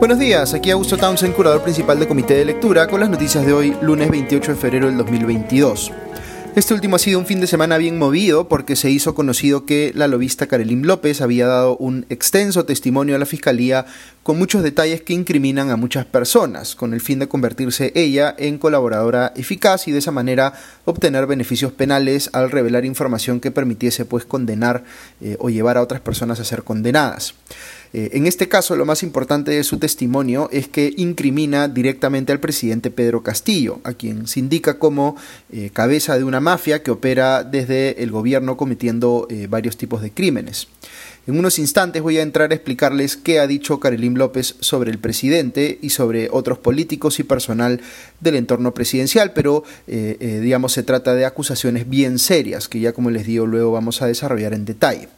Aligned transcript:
Buenos 0.00 0.18
días, 0.18 0.54
aquí 0.54 0.70
Augusto 0.70 0.96
Townsend, 0.96 1.34
curador 1.34 1.62
principal 1.62 1.98
del 1.98 2.08
Comité 2.08 2.32
de 2.32 2.46
Lectura, 2.46 2.86
con 2.86 3.00
las 3.00 3.10
noticias 3.10 3.44
de 3.44 3.52
hoy, 3.52 3.76
lunes 3.82 4.10
28 4.10 4.52
de 4.52 4.56
febrero 4.56 4.86
del 4.86 4.96
2022. 4.96 5.92
Este 6.56 6.72
último 6.72 6.96
ha 6.96 6.98
sido 6.98 7.18
un 7.18 7.26
fin 7.26 7.40
de 7.40 7.46
semana 7.46 7.76
bien 7.76 7.98
movido 7.98 8.48
porque 8.48 8.76
se 8.76 8.90
hizo 8.90 9.14
conocido 9.14 9.66
que 9.66 9.92
la 9.94 10.08
lobista 10.08 10.46
Karelim 10.46 10.82
López 10.82 11.20
había 11.20 11.46
dado 11.46 11.76
un 11.76 12.06
extenso 12.08 12.64
testimonio 12.64 13.14
a 13.14 13.18
la 13.18 13.26
Fiscalía 13.26 13.84
con 14.22 14.38
muchos 14.38 14.62
detalles 14.62 15.02
que 15.02 15.12
incriminan 15.12 15.70
a 15.70 15.76
muchas 15.76 16.06
personas, 16.06 16.74
con 16.74 16.92
el 16.94 17.00
fin 17.02 17.18
de 17.18 17.28
convertirse 17.28 17.92
ella 17.94 18.34
en 18.36 18.58
colaboradora 18.58 19.32
eficaz 19.36 19.86
y 19.86 19.92
de 19.92 19.98
esa 19.98 20.12
manera 20.12 20.54
obtener 20.86 21.26
beneficios 21.26 21.72
penales 21.72 22.30
al 22.32 22.50
revelar 22.50 22.84
información 22.84 23.38
que 23.38 23.50
permitiese 23.50 24.04
pues 24.04 24.24
condenar 24.24 24.82
eh, 25.20 25.36
o 25.38 25.50
llevar 25.50 25.76
a 25.76 25.82
otras 25.82 26.00
personas 26.00 26.40
a 26.40 26.44
ser 26.44 26.64
condenadas. 26.64 27.34
Eh, 27.92 28.10
en 28.12 28.26
este 28.26 28.48
caso, 28.48 28.76
lo 28.76 28.84
más 28.84 29.02
importante 29.02 29.50
de 29.50 29.64
su 29.64 29.78
testimonio 29.78 30.48
es 30.52 30.68
que 30.68 30.94
incrimina 30.96 31.66
directamente 31.66 32.32
al 32.32 32.38
presidente 32.38 32.90
Pedro 32.90 33.22
Castillo, 33.22 33.80
a 33.82 33.94
quien 33.94 34.28
se 34.28 34.38
indica 34.38 34.78
como 34.78 35.16
eh, 35.52 35.70
cabeza 35.72 36.16
de 36.16 36.24
una 36.24 36.40
mafia 36.40 36.82
que 36.82 36.92
opera 36.92 37.42
desde 37.42 38.02
el 38.02 38.12
gobierno 38.12 38.56
cometiendo 38.56 39.26
eh, 39.28 39.48
varios 39.50 39.76
tipos 39.76 40.02
de 40.02 40.12
crímenes. 40.12 40.68
En 41.26 41.38
unos 41.38 41.58
instantes 41.58 42.00
voy 42.00 42.18
a 42.18 42.22
entrar 42.22 42.50
a 42.50 42.54
explicarles 42.54 43.16
qué 43.16 43.40
ha 43.40 43.46
dicho 43.46 43.78
Karelim 43.78 44.14
López 44.14 44.56
sobre 44.60 44.90
el 44.90 44.98
presidente 44.98 45.78
y 45.82 45.90
sobre 45.90 46.28
otros 46.30 46.58
políticos 46.58 47.20
y 47.20 47.24
personal 47.24 47.80
del 48.20 48.36
entorno 48.36 48.72
presidencial, 48.72 49.32
pero 49.32 49.62
digamos 49.86 50.72
se 50.72 50.82
trata 50.82 51.14
de 51.14 51.26
acusaciones 51.26 51.88
bien 51.88 52.18
serias 52.18 52.68
que 52.68 52.80
ya 52.80 52.92
como 52.92 53.10
les 53.10 53.26
digo 53.26 53.46
luego 53.46 53.70
vamos 53.70 54.00
a 54.00 54.06
desarrollar 54.06 54.54
en 54.54 54.64
detalle. 54.64 55.08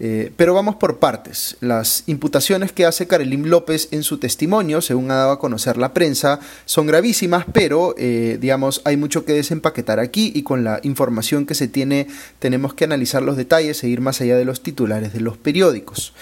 Eh, 0.00 0.32
pero 0.36 0.54
vamos 0.54 0.76
por 0.76 0.98
partes. 0.98 1.56
Las 1.60 2.02
imputaciones 2.06 2.72
que 2.72 2.84
hace 2.84 3.06
Karelim 3.06 3.44
López 3.44 3.88
en 3.92 4.02
su 4.02 4.18
testimonio, 4.18 4.80
según 4.80 5.10
ha 5.10 5.16
dado 5.16 5.32
a 5.32 5.38
conocer 5.38 5.76
la 5.76 5.94
prensa, 5.94 6.40
son 6.64 6.86
gravísimas, 6.86 7.46
pero 7.52 7.94
eh, 7.96 8.38
digamos 8.40 8.82
hay 8.84 8.96
mucho 8.96 9.24
que 9.24 9.32
desempaquetar 9.32 10.00
aquí 10.00 10.32
y 10.34 10.42
con 10.42 10.64
la 10.64 10.80
información 10.82 11.46
que 11.46 11.54
se 11.54 11.68
tiene 11.68 12.08
tenemos 12.38 12.74
que 12.74 12.84
analizar 12.84 13.22
los 13.22 13.36
detalles 13.36 13.82
e 13.84 13.88
ir 13.88 14.00
más 14.00 14.20
allá 14.20 14.36
de 14.36 14.44
los 14.44 14.62
titulares 14.62 15.12
de 15.12 15.20
los 15.20 15.36
periódicos. 15.36 16.12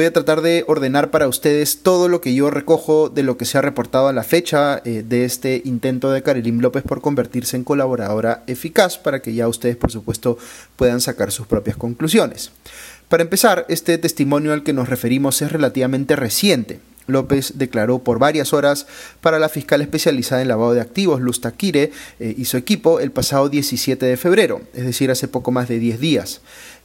Voy 0.00 0.06
a 0.06 0.14
tratar 0.14 0.40
de 0.40 0.64
ordenar 0.66 1.10
para 1.10 1.28
ustedes 1.28 1.82
todo 1.82 2.08
lo 2.08 2.22
que 2.22 2.34
yo 2.34 2.48
recojo 2.48 3.10
de 3.10 3.22
lo 3.22 3.36
que 3.36 3.44
se 3.44 3.58
ha 3.58 3.60
reportado 3.60 4.08
a 4.08 4.14
la 4.14 4.22
fecha 4.22 4.80
eh, 4.86 5.04
de 5.06 5.26
este 5.26 5.60
intento 5.66 6.10
de 6.10 6.22
Karelim 6.22 6.60
López 6.60 6.84
por 6.84 7.02
convertirse 7.02 7.58
en 7.58 7.64
colaboradora 7.64 8.42
eficaz 8.46 8.96
para 8.96 9.20
que 9.20 9.34
ya 9.34 9.46
ustedes 9.46 9.76
por 9.76 9.92
supuesto 9.92 10.38
puedan 10.76 11.02
sacar 11.02 11.30
sus 11.32 11.46
propias 11.46 11.76
conclusiones. 11.76 12.50
Para 13.10 13.24
empezar, 13.24 13.66
este 13.68 13.98
testimonio 13.98 14.54
al 14.54 14.62
que 14.62 14.72
nos 14.72 14.88
referimos 14.88 15.42
es 15.42 15.52
relativamente 15.52 16.16
reciente. 16.16 16.80
López 17.06 17.58
declaró 17.58 17.98
por 17.98 18.18
varias 18.18 18.54
horas 18.54 18.86
para 19.20 19.38
la 19.38 19.50
fiscal 19.50 19.82
especializada 19.82 20.40
en 20.40 20.48
lavado 20.48 20.72
de 20.72 20.80
activos, 20.80 21.20
Luz 21.20 21.42
Taquire, 21.42 21.92
eh, 22.20 22.34
y 22.38 22.46
su 22.46 22.56
equipo 22.56 23.00
el 23.00 23.10
pasado 23.10 23.50
17 23.50 24.06
de 24.06 24.16
febrero, 24.16 24.62
es 24.72 24.86
decir, 24.86 25.10
hace 25.10 25.28
poco 25.28 25.50
más 25.50 25.68
de 25.68 25.78
10 25.78 26.00
días. 26.00 26.40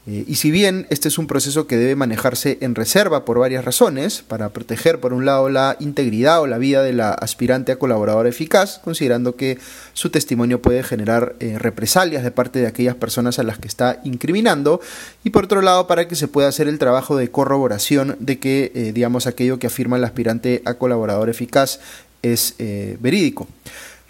Eh, 0.07 0.23
y 0.27 0.35
si 0.35 0.51
bien 0.51 0.85
este 0.91 1.07
es 1.07 1.17
un 1.17 1.25
proceso 1.25 1.65
que 1.65 1.77
debe 1.77 1.95
manejarse 1.95 2.59
en 2.61 2.75
reserva 2.75 3.25
por 3.25 3.39
varias 3.39 3.65
razones, 3.65 4.23
para 4.27 4.49
proteger 4.49 4.99
por 4.99 5.13
un 5.13 5.25
lado 5.25 5.49
la 5.49 5.77
integridad 5.79 6.41
o 6.41 6.47
la 6.47 6.59
vida 6.59 6.83
de 6.83 6.93
la 6.93 7.11
aspirante 7.11 7.71
a 7.71 7.79
colaboradora 7.79 8.29
eficaz, 8.29 8.79
considerando 8.83 9.35
que 9.35 9.57
su 9.93 10.11
testimonio 10.11 10.61
puede 10.61 10.83
generar 10.83 11.35
eh, 11.39 11.57
represalias 11.57 12.23
de 12.23 12.31
parte 12.31 12.59
de 12.59 12.67
aquellas 12.67 12.95
personas 12.95 13.39
a 13.39 13.43
las 13.43 13.57
que 13.57 13.67
está 13.67 13.99
incriminando, 14.03 14.79
y 15.23 15.31
por 15.31 15.45
otro 15.45 15.61
lado 15.61 15.87
para 15.87 16.07
que 16.07 16.15
se 16.15 16.27
pueda 16.27 16.49
hacer 16.49 16.67
el 16.67 16.77
trabajo 16.77 17.17
de 17.17 17.31
corroboración 17.31 18.15
de 18.19 18.37
que, 18.37 18.71
eh, 18.75 18.91
digamos, 18.93 19.25
aquello 19.25 19.57
que 19.57 19.67
afirma 19.67 19.97
el 19.97 20.03
aspirante 20.03 20.61
a 20.65 20.75
colaborador 20.75 21.29
eficaz 21.29 21.79
es 22.21 22.55
verídico. 22.57 23.47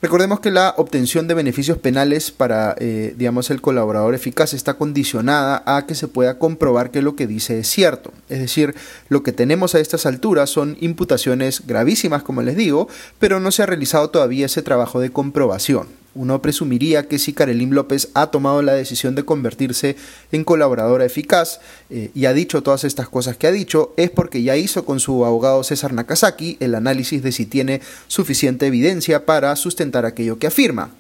Recordemos 0.06 0.40
que 0.40 0.52
la 0.52 0.76
obtención 0.78 1.28
de 1.28 1.34
beneficios 1.34 1.80
penales 1.80 2.30
para, 2.30 2.76
eh, 2.78 3.16
digamos, 3.18 3.50
el 3.50 3.60
colaborador 3.60 4.14
eficaz 4.14 4.54
está 4.54 4.76
condicionada 4.76 5.64
a 5.66 5.88
que 5.88 5.96
se 5.96 6.08
pueda 6.08 6.38
comprobar 6.38 6.92
que 6.92 7.02
lo 7.02 7.16
que 7.16 7.26
dice 7.26 7.58
es 7.58 7.68
cierto. 7.68 8.14
Es 8.30 8.38
decir, 8.38 8.76
lo 9.10 9.24
que 9.24 9.32
tenemos 9.32 9.74
a 9.74 9.80
estas 9.80 10.06
alturas 10.06 10.52
son 10.52 10.78
imputaciones 10.80 11.66
gravísimas, 11.66 12.22
como 12.22 12.44
les 12.44 12.56
digo, 12.56 12.88
pero 13.18 13.40
no 13.40 13.50
se 13.50 13.64
ha 13.64 13.66
realizado 13.66 14.12
todavía 14.12 14.46
ese 14.46 14.62
trabajo 14.62 15.00
de 15.00 15.10
comprobación. 15.10 15.88
Uno 16.16 16.42
presumiría 16.42 17.10
que 17.10 17.20
si 17.20 17.34
Karelim 17.34 17.72
López 17.72 18.10
ha 18.14 18.28
tomado 18.28 18.62
la 18.62 18.74
decisión 18.74 19.16
de 19.16 19.26
convertirse 19.26 19.98
en 20.32 20.46
colaboradora 20.46 21.04
eficaz 21.04 21.60
eh, 21.90 22.10
y 22.16 22.26
ha 22.26 22.34
dicho 22.34 22.64
todas 22.64 22.86
estas 22.86 23.10
cosas 23.10 23.36
que 23.36 23.48
ha 23.48 23.52
dicho, 23.52 23.94
es 23.98 24.10
porque 24.12 24.42
ya 24.42 24.56
hizo 24.56 24.86
con 24.86 25.02
su 25.02 25.26
abogado 25.26 25.62
César 25.66 25.92
Nakazaki 25.92 26.56
el 26.62 26.74
análisis 26.74 27.22
de 27.22 27.34
si 27.34 27.46
tiene 27.46 27.82
suficiente 28.08 28.66
evidencia 28.66 29.26
para 29.26 29.56
sustentar 29.58 30.06
aquello 30.06 30.40
que 30.40 30.48
afirma. 30.48 30.92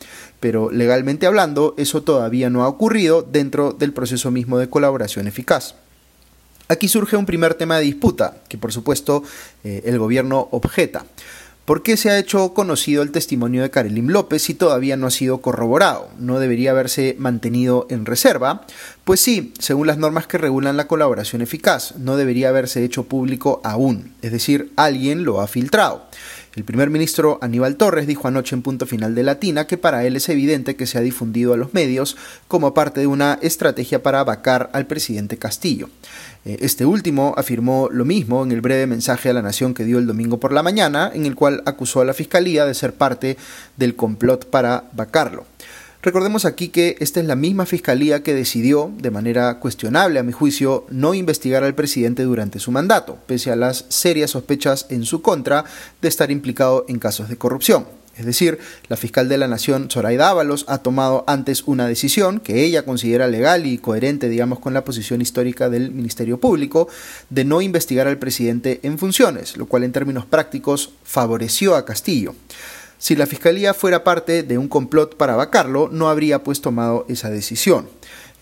Pero 0.41 0.69
legalmente 0.69 1.25
hablando, 1.25 1.75
eso 1.77 2.03
todavía 2.03 2.49
no 2.49 2.65
ha 2.65 2.67
ocurrido 2.67 3.21
dentro 3.21 3.71
del 3.71 3.93
proceso 3.93 4.31
mismo 4.31 4.59
de 4.59 4.69
colaboración 4.69 5.27
eficaz. 5.27 5.75
Aquí 6.67 6.87
surge 6.87 7.15
un 7.15 7.25
primer 7.25 7.53
tema 7.53 7.77
de 7.77 7.83
disputa, 7.83 8.37
que 8.49 8.57
por 8.57 8.73
supuesto 8.73 9.23
eh, 9.63 9.83
el 9.85 9.99
gobierno 9.99 10.47
objeta. 10.51 11.05
¿Por 11.65 11.81
qué 11.81 11.97
se 11.97 12.11
ha 12.11 12.19
hecho 12.19 12.53
conocido 12.53 13.01
el 13.01 13.09
testimonio 13.09 13.63
de 13.63 13.71
Karelim 13.71 14.09
López 14.09 14.43
si 14.43 14.53
todavía 14.53 14.97
no 14.97 15.07
ha 15.07 15.11
sido 15.11 15.39
corroborado? 15.39 16.09
¿No 16.19 16.39
debería 16.39 16.69
haberse 16.69 17.15
mantenido 17.17 17.87
en 17.89 18.05
reserva? 18.05 18.67
Pues 19.03 19.19
sí, 19.19 19.51
según 19.57 19.87
las 19.87 19.97
normas 19.97 20.27
que 20.27 20.37
regulan 20.37 20.77
la 20.77 20.87
colaboración 20.87 21.41
eficaz, 21.41 21.95
no 21.97 22.17
debería 22.17 22.49
haberse 22.49 22.83
hecho 22.83 23.05
público 23.05 23.61
aún, 23.63 24.13
es 24.21 24.31
decir, 24.31 24.73
alguien 24.75 25.23
lo 25.23 25.41
ha 25.41 25.47
filtrado. 25.47 26.05
El 26.55 26.63
primer 26.63 26.89
ministro 26.89 27.37
Aníbal 27.41 27.75
Torres 27.75 28.07
dijo 28.07 28.27
anoche 28.29 28.55
en 28.55 28.61
punto 28.61 28.85
final 28.85 29.13
de 29.13 29.23
Latina 29.23 29.67
que 29.67 29.77
para 29.77 30.05
él 30.05 30.15
es 30.15 30.29
evidente 30.29 30.77
que 30.77 30.85
se 30.85 30.97
ha 30.97 31.01
difundido 31.01 31.53
a 31.53 31.57
los 31.57 31.73
medios 31.73 32.15
como 32.47 32.73
parte 32.73 33.01
de 33.01 33.07
una 33.07 33.39
estrategia 33.41 34.03
para 34.03 34.23
vacar 34.23 34.69
al 34.71 34.87
presidente 34.87 35.37
Castillo. 35.37 35.89
Eh, 36.45 36.57
este 36.61 36.85
último 36.85 37.33
afirmó 37.37 37.89
lo 37.91 38.05
mismo 38.05 38.43
en 38.43 38.51
el 38.51 38.61
breve 38.61 38.87
mensaje 38.87 39.29
a 39.29 39.33
la 39.33 39.41
nación 39.41 39.73
que 39.73 39.83
dio 39.83 39.97
el 39.97 40.05
domingo 40.05 40.39
por 40.39 40.53
la 40.53 40.63
mañana, 40.63 41.11
en 41.13 41.25
el 41.25 41.35
cual 41.35 41.63
acusó 41.65 42.01
a 42.01 42.05
la 42.05 42.13
fiscalía 42.13 42.65
de 42.65 42.75
ser 42.75 42.93
parte 42.93 43.37
del 43.75 43.95
complot 43.95 44.49
para 44.49 44.85
vacarlo. 44.93 45.45
Recordemos 46.03 46.45
aquí 46.45 46.67
que 46.67 46.97
esta 46.99 47.19
es 47.19 47.25
la 47.25 47.35
misma 47.35 47.65
fiscalía 47.65 48.21
que 48.21 48.35
decidió, 48.35 48.91
de 48.95 49.09
manera 49.09 49.59
cuestionable 49.59 50.19
a 50.19 50.23
mi 50.23 50.31
juicio, 50.31 50.85
no 50.91 51.15
investigar 51.15 51.63
al 51.63 51.73
presidente 51.73 52.21
durante 52.21 52.59
su 52.59 52.69
mandato, 52.69 53.17
pese 53.25 53.49
a 53.49 53.55
las 53.55 53.85
serias 53.89 54.29
sospechas 54.29 54.85
en 54.89 55.03
su 55.03 55.23
contra 55.23 55.65
de 56.03 56.07
estar 56.07 56.29
implicado 56.29 56.85
en 56.87 56.99
casos 56.99 57.27
de 57.27 57.37
corrupción. 57.37 57.87
Es 58.17 58.25
decir, 58.25 58.59
la 58.87 58.95
fiscal 58.95 59.27
de 59.27 59.37
la 59.37 59.47
Nación, 59.47 59.89
Zoraida 59.89 60.29
Ábalos, 60.29 60.65
ha 60.67 60.77
tomado 60.77 61.25
antes 61.27 61.63
una 61.65 61.87
decisión 61.87 62.39
que 62.39 62.63
ella 62.63 62.85
considera 62.85 63.27
legal 63.27 63.65
y 63.65 63.77
coherente, 63.77 64.29
digamos, 64.29 64.59
con 64.59 64.73
la 64.73 64.85
posición 64.85 65.21
histórica 65.21 65.69
del 65.69 65.91
Ministerio 65.91 66.39
Público, 66.39 66.87
de 67.29 67.43
no 67.43 67.61
investigar 67.61 68.07
al 68.07 68.17
presidente 68.17 68.79
en 68.83 68.97
funciones, 68.97 69.57
lo 69.57 69.65
cual 69.65 69.83
en 69.83 69.91
términos 69.91 70.25
prácticos 70.25 70.93
favoreció 71.03 71.75
a 71.75 71.85
Castillo. 71.85 72.35
Si 72.97 73.15
la 73.15 73.27
Fiscalía 73.27 73.73
fuera 73.73 74.03
parte 74.03 74.43
de 74.43 74.57
un 74.57 74.69
complot 74.69 75.17
para 75.17 75.35
vacarlo, 75.35 75.89
no 75.91 76.09
habría 76.09 76.43
pues 76.43 76.61
tomado 76.61 77.05
esa 77.09 77.29
decisión. 77.29 77.87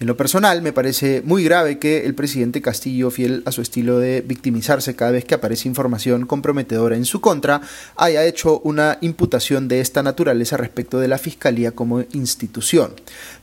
En 0.04 0.08
lo 0.08 0.18
personal, 0.18 0.62
me 0.62 0.74
parece 0.74 1.22
muy 1.24 1.46
grave 1.46 1.80
que 1.80 2.06
el 2.06 2.14
presidente 2.14 2.62
Castillo, 2.62 3.10
fiel 3.10 3.42
a 3.46 3.54
su 3.54 3.62
estilo 3.62 4.00
de 4.00 4.20
victimizarse 4.20 4.98
cada 4.98 5.12
vez 5.12 5.24
que 5.24 5.34
aparece 5.34 5.70
información 5.70 6.26
comprometedora 6.26 6.98
en 6.98 7.06
su 7.06 7.22
contra, 7.22 7.62
haya 7.96 8.26
hecho 8.26 8.60
una 8.66 8.98
imputación 9.00 9.70
de 9.70 9.80
esta 9.80 10.04
naturaleza 10.04 10.58
respecto 10.58 11.00
de 11.00 11.08
la 11.08 11.18
Fiscalía 11.18 11.72
como 11.72 12.02
institución. 12.12 12.92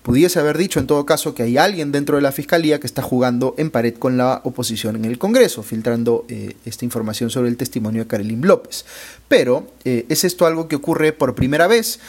Pudiese 0.03 0.39
haber 0.39 0.59
dicho 0.59 0.79
en 0.79 0.87
todo 0.87 1.07
caso 1.07 1.35
que 1.35 1.45
hay 1.45 1.57
alguien 1.57 1.93
dentro 1.93 2.17
de 2.17 2.23
la 2.23 2.31
Fiscalía 2.31 2.79
que 2.79 2.87
está 2.87 3.01
jugando 3.01 3.55
en 3.57 3.71
pared 3.71 3.95
con 3.95 4.19
la 4.19 4.43
oposición 4.45 4.97
en 4.97 5.07
el 5.07 5.17
Congreso, 5.17 5.63
filtrando 5.63 6.27
eh, 6.29 6.57
esta 6.67 6.85
información 6.85 7.31
sobre 7.31 7.49
el 7.49 7.57
testimonio 7.57 8.03
de 8.03 8.09
Karelim 8.09 8.43
López. 8.43 8.85
Pero, 9.29 9.67
eh, 9.87 10.05
¿es 10.11 10.25
esto 10.25 10.45
algo 10.45 10.69
que 10.69 10.77
ocurre 10.77 11.15
por 11.15 11.35
primera 11.35 11.69
vez? 11.69 12.01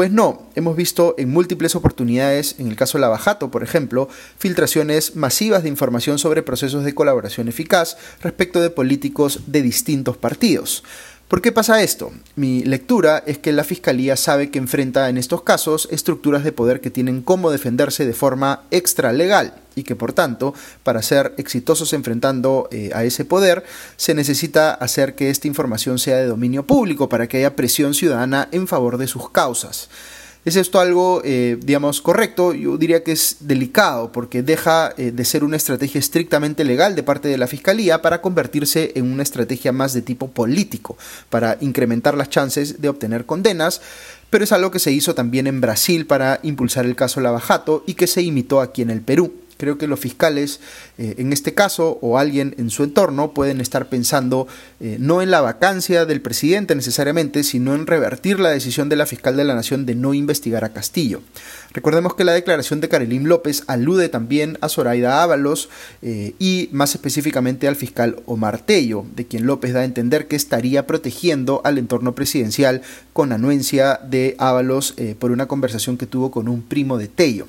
Pues 0.00 0.10
no, 0.10 0.46
hemos 0.54 0.76
visto 0.76 1.14
en 1.18 1.28
múltiples 1.28 1.74
oportunidades, 1.76 2.54
en 2.58 2.68
el 2.68 2.74
caso 2.74 2.96
de 2.96 3.02
Lavajato, 3.02 3.50
por 3.50 3.62
ejemplo, 3.62 4.08
filtraciones 4.38 5.14
masivas 5.14 5.62
de 5.62 5.68
información 5.68 6.18
sobre 6.18 6.42
procesos 6.42 6.84
de 6.84 6.94
colaboración 6.94 7.48
eficaz 7.48 7.98
respecto 8.22 8.62
de 8.62 8.70
políticos 8.70 9.40
de 9.48 9.60
distintos 9.60 10.16
partidos. 10.16 10.84
¿Por 11.28 11.42
qué 11.42 11.52
pasa 11.52 11.82
esto? 11.82 12.12
Mi 12.34 12.64
lectura 12.64 13.22
es 13.26 13.36
que 13.36 13.52
la 13.52 13.62
Fiscalía 13.62 14.16
sabe 14.16 14.50
que 14.50 14.58
enfrenta 14.58 15.06
en 15.10 15.18
estos 15.18 15.42
casos 15.42 15.86
estructuras 15.90 16.44
de 16.44 16.52
poder 16.52 16.80
que 16.80 16.90
tienen 16.90 17.20
cómo 17.20 17.50
defenderse 17.50 18.06
de 18.06 18.14
forma 18.14 18.62
extralegal 18.70 19.59
y 19.74 19.82
que 19.82 19.96
por 19.96 20.12
tanto, 20.12 20.54
para 20.82 21.02
ser 21.02 21.34
exitosos 21.36 21.92
enfrentando 21.92 22.68
eh, 22.70 22.90
a 22.94 23.04
ese 23.04 23.24
poder, 23.24 23.64
se 23.96 24.14
necesita 24.14 24.72
hacer 24.72 25.14
que 25.14 25.30
esta 25.30 25.48
información 25.48 25.98
sea 25.98 26.16
de 26.16 26.26
dominio 26.26 26.66
público 26.66 27.08
para 27.08 27.26
que 27.26 27.38
haya 27.38 27.56
presión 27.56 27.94
ciudadana 27.94 28.48
en 28.52 28.66
favor 28.66 28.98
de 28.98 29.06
sus 29.06 29.30
causas. 29.30 29.88
¿Es 30.42 30.56
esto 30.56 30.80
algo, 30.80 31.20
eh, 31.22 31.58
digamos, 31.60 32.00
correcto? 32.00 32.54
Yo 32.54 32.78
diría 32.78 33.04
que 33.04 33.12
es 33.12 33.36
delicado 33.40 34.10
porque 34.10 34.42
deja 34.42 34.94
eh, 34.96 35.10
de 35.10 35.24
ser 35.26 35.44
una 35.44 35.58
estrategia 35.58 35.98
estrictamente 35.98 36.64
legal 36.64 36.96
de 36.96 37.02
parte 37.02 37.28
de 37.28 37.36
la 37.36 37.46
Fiscalía 37.46 38.00
para 38.00 38.22
convertirse 38.22 38.92
en 38.94 39.12
una 39.12 39.22
estrategia 39.22 39.70
más 39.72 39.92
de 39.92 40.00
tipo 40.00 40.30
político, 40.30 40.96
para 41.28 41.58
incrementar 41.60 42.16
las 42.16 42.30
chances 42.30 42.80
de 42.80 42.88
obtener 42.88 43.26
condenas, 43.26 43.82
pero 44.30 44.44
es 44.44 44.52
algo 44.52 44.70
que 44.70 44.78
se 44.78 44.92
hizo 44.92 45.14
también 45.14 45.46
en 45.46 45.60
Brasil 45.60 46.06
para 46.06 46.40
impulsar 46.42 46.86
el 46.86 46.96
caso 46.96 47.20
Lavajato 47.20 47.84
y 47.86 47.92
que 47.92 48.06
se 48.06 48.22
imitó 48.22 48.62
aquí 48.62 48.80
en 48.80 48.88
el 48.88 49.02
Perú. 49.02 49.34
Creo 49.60 49.76
que 49.76 49.86
los 49.86 50.00
fiscales, 50.00 50.58
eh, 50.96 51.16
en 51.18 51.34
este 51.34 51.52
caso, 51.52 51.98
o 52.00 52.16
alguien 52.16 52.54
en 52.56 52.70
su 52.70 52.82
entorno, 52.82 53.34
pueden 53.34 53.60
estar 53.60 53.90
pensando 53.90 54.48
eh, 54.80 54.96
no 54.98 55.20
en 55.20 55.30
la 55.30 55.42
vacancia 55.42 56.06
del 56.06 56.22
presidente 56.22 56.74
necesariamente, 56.74 57.44
sino 57.44 57.74
en 57.74 57.86
revertir 57.86 58.40
la 58.40 58.48
decisión 58.48 58.88
de 58.88 58.96
la 58.96 59.04
fiscal 59.04 59.36
de 59.36 59.44
la 59.44 59.54
Nación 59.54 59.84
de 59.84 59.94
no 59.94 60.14
investigar 60.14 60.64
a 60.64 60.72
Castillo. 60.72 61.20
Recordemos 61.74 62.14
que 62.14 62.24
la 62.24 62.32
declaración 62.32 62.80
de 62.80 62.88
Carolín 62.88 63.28
López 63.28 63.64
alude 63.66 64.08
también 64.08 64.56
a 64.62 64.70
Zoraida 64.70 65.22
Ábalos 65.22 65.68
eh, 66.00 66.32
y 66.38 66.70
más 66.72 66.94
específicamente 66.94 67.68
al 67.68 67.76
fiscal 67.76 68.16
Omar 68.24 68.64
Tello, 68.64 69.04
de 69.14 69.26
quien 69.26 69.44
López 69.44 69.74
da 69.74 69.80
a 69.80 69.84
entender 69.84 70.26
que 70.26 70.36
estaría 70.36 70.86
protegiendo 70.86 71.60
al 71.64 71.76
entorno 71.76 72.14
presidencial 72.14 72.80
con 73.12 73.32
anuencia 73.32 74.00
de 74.08 74.36
Ábalos 74.38 74.94
por 75.18 75.32
una 75.32 75.46
conversación 75.46 75.98
que 75.98 76.06
tuvo 76.06 76.30
con 76.30 76.48
un 76.48 76.62
primo 76.62 76.96
de 76.96 77.08
Tello. 77.08 77.46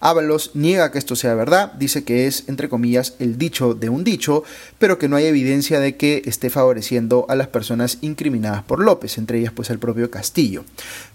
Ábalos 0.00 0.50
niega 0.54 0.92
que 0.92 0.98
esto 0.98 1.16
sea 1.16 1.34
verdad, 1.34 1.72
dice 1.72 2.04
que 2.04 2.26
es, 2.26 2.44
entre 2.48 2.68
comillas, 2.68 3.14
el 3.18 3.38
dicho 3.38 3.74
de 3.74 3.88
un 3.88 4.04
dicho, 4.04 4.44
pero 4.78 4.98
que 4.98 5.08
no 5.08 5.16
hay 5.16 5.24
evidencia 5.24 5.80
de 5.80 5.96
que 5.96 6.22
esté 6.26 6.50
favoreciendo 6.50 7.24
a 7.28 7.34
las 7.34 7.48
personas 7.48 7.98
incriminadas 8.02 8.62
por 8.62 8.80
López, 8.80 9.16
entre 9.16 9.38
ellas 9.38 9.52
pues 9.54 9.70
el 9.70 9.78
propio 9.78 10.10
Castillo. 10.10 10.64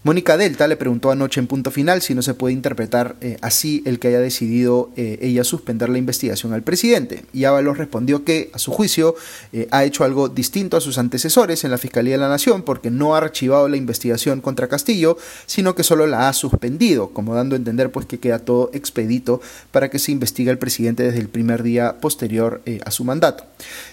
Mónica 0.03 0.35
Delta 0.35 0.67
le 0.67 0.77
preguntó 0.77 1.11
anoche 1.11 1.39
en 1.39 1.45
punto 1.45 1.69
final 1.69 2.01
si 2.01 2.15
no 2.15 2.23
se 2.23 2.33
puede 2.33 2.53
interpretar 2.53 3.15
eh, 3.21 3.37
así 3.41 3.83
el 3.85 3.99
que 3.99 4.07
haya 4.07 4.19
decidido 4.19 4.89
eh, 4.95 5.19
ella 5.21 5.43
suspender 5.43 5.89
la 5.89 5.99
investigación 5.99 6.53
al 6.53 6.63
presidente, 6.63 7.25
y 7.33 7.45
Ábalos 7.45 7.77
respondió 7.77 8.25
que, 8.25 8.49
a 8.53 8.59
su 8.59 8.71
juicio, 8.71 9.15
eh, 9.53 9.67
ha 9.69 9.83
hecho 9.83 10.03
algo 10.03 10.27
distinto 10.27 10.75
a 10.75 10.81
sus 10.81 10.97
antecesores 10.97 11.63
en 11.63 11.71
la 11.71 11.77
Fiscalía 11.77 12.13
de 12.13 12.21
la 12.21 12.29
Nación 12.29 12.63
porque 12.63 12.89
no 12.89 13.13
ha 13.13 13.19
archivado 13.19 13.69
la 13.69 13.77
investigación 13.77 14.41
contra 14.41 14.67
Castillo, 14.67 15.17
sino 15.45 15.75
que 15.75 15.83
solo 15.83 16.07
la 16.07 16.29
ha 16.29 16.33
suspendido, 16.33 17.09
como 17.09 17.35
dando 17.35 17.55
a 17.55 17.57
entender 17.57 17.91
pues 17.91 18.07
que 18.07 18.19
queda 18.19 18.39
todo 18.39 18.70
expedito 18.73 19.41
para 19.71 19.89
que 19.89 19.99
se 19.99 20.11
investigue 20.11 20.51
al 20.51 20.57
presidente 20.57 21.03
desde 21.03 21.19
el 21.19 21.29
primer 21.29 21.63
día 21.63 21.99
posterior 21.99 22.61
eh, 22.65 22.79
a 22.85 22.91
su 22.91 23.03
mandato. 23.03 23.45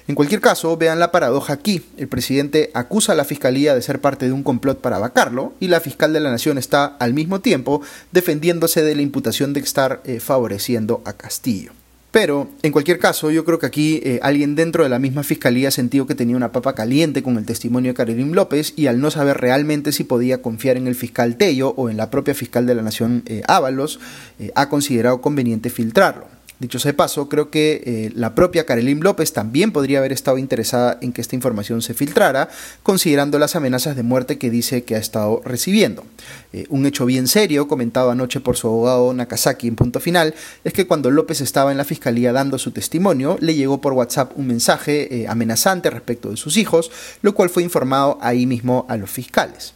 En 0.06 0.14
cualquier 0.14 0.40
caso, 0.40 0.76
vean 0.76 0.98
la 0.98 1.12
paradoja 1.12 1.52
aquí. 1.52 1.84
El 1.96 2.08
presidente 2.08 2.70
acusa 2.75 3.12
a 3.12 3.16
la 3.16 3.25
fiscalía 3.25 3.75
de 3.75 3.82
ser 3.82 4.00
parte 4.00 4.26
de 4.26 4.32
un 4.32 4.42
complot 4.42 4.80
para 4.80 4.98
vacarlo 4.98 5.52
y 5.60 5.69
la 5.69 5.80
fiscal 5.80 6.12
de 6.12 6.20
la 6.20 6.30
nación 6.30 6.58
está 6.58 6.84
al 6.86 7.14
mismo 7.14 7.40
tiempo 7.40 7.82
defendiéndose 8.12 8.82
de 8.82 8.94
la 8.94 9.02
imputación 9.02 9.52
de 9.52 9.60
estar 9.60 10.00
eh, 10.04 10.20
favoreciendo 10.20 11.02
a 11.04 11.12
Castillo. 11.12 11.72
Pero, 12.10 12.49
en 12.62 12.72
cualquier 12.72 12.99
caso, 12.99 13.31
yo 13.31 13.44
creo 13.44 13.58
que 13.58 13.66
aquí 13.66 14.00
eh, 14.02 14.19
alguien 14.22 14.55
dentro 14.55 14.82
de 14.82 14.88
la 14.88 14.99
misma 14.99 15.22
fiscalía 15.22 15.70
sentido 15.70 16.06
que 16.06 16.14
tenía 16.14 16.37
una 16.37 16.52
papa 16.52 16.75
caliente 16.75 17.22
con 17.22 17.37
el 17.37 17.44
testimonio 17.44 17.90
de 17.90 17.96
Carolín 17.96 18.34
López 18.34 18.72
y 18.76 18.87
al 18.87 19.00
no 19.00 19.10
saber 19.10 19.37
realmente 19.38 19.93
si 19.93 20.05
podía 20.05 20.40
confiar 20.40 20.78
en 20.78 20.87
el 20.87 20.94
fiscal 20.94 21.37
Tello 21.37 21.75
o 21.76 21.90
en 21.90 21.99
la 21.99 22.10
propia 22.10 22.34
fiscal 22.34 22.66
de 22.66 22.75
la 22.75 22.82
Nación 22.82 23.22
eh, 23.26 23.43
Ábalos, 23.46 24.00
eh, 24.38 24.50
ha 24.55 24.70
considerado 24.70 25.20
conveniente 25.20 25.69
filtrarlo. 25.69 26.38
Dicho 26.60 26.81
sea 26.81 26.90
de 26.90 26.96
paso, 26.96 27.28
creo 27.28 27.50
que 27.50 27.82
eh, 27.87 28.12
la 28.16 28.34
propia 28.34 28.66
Karelin 28.66 28.99
López 28.99 29.32
también 29.32 29.70
podría 29.70 30.00
haber 30.00 30.12
estado 30.12 30.38
interesada 30.38 30.99
en 31.00 31.12
que 31.12 31.20
esta 31.20 31.37
información 31.37 31.82
se 31.82 31.94
filtrara, 31.94 32.49
considerando 32.82 33.38
las 33.38 33.55
amenazas 33.55 33.94
de 33.94 34.02
muerte 34.02 34.38
que 34.38 34.50
dice 34.50 34.82
que 34.82 34.96
ha 34.96 34.99
estado 34.99 35.40
recibiendo. 35.44 36.05
Eh, 36.52 36.66
un 36.69 36.84
hecho 36.84 37.06
bien 37.06 37.28
serio, 37.28 37.69
comentado 37.69 38.10
anoche 38.10 38.40
por 38.40 38.56
su 38.56 38.66
abogado 38.66 39.14
Nakazaki 39.14 39.69
en 39.69 39.76
punto 39.76 40.00
final, 40.00 40.34
es 40.64 40.72
que 40.72 40.88
cuando 40.88 41.12
López 41.12 41.40
estaba 41.40 41.70
en 41.70 41.78
la 41.78 41.84
fiscalía 41.84 42.32
dando 42.32 42.58
su 42.58 42.72
testimonio, 42.72 43.37
le 43.40 43.55
llegó 43.55 43.81
por 43.81 43.93
WhatsApp 43.93 44.32
un 44.34 44.49
mensaje 44.49 45.14
eh, 45.14 45.28
amenazante 45.28 45.90
respecto 45.90 46.28
de 46.31 46.37
sus 46.37 46.56
hijos, 46.56 46.90
lo 47.22 47.34
cual 47.34 47.50
fue 47.50 47.62
informado 47.62 48.19
ahí 48.20 48.46
mismo 48.46 48.84
a 48.88 48.96
los 48.96 49.10
fiscales. 49.10 49.75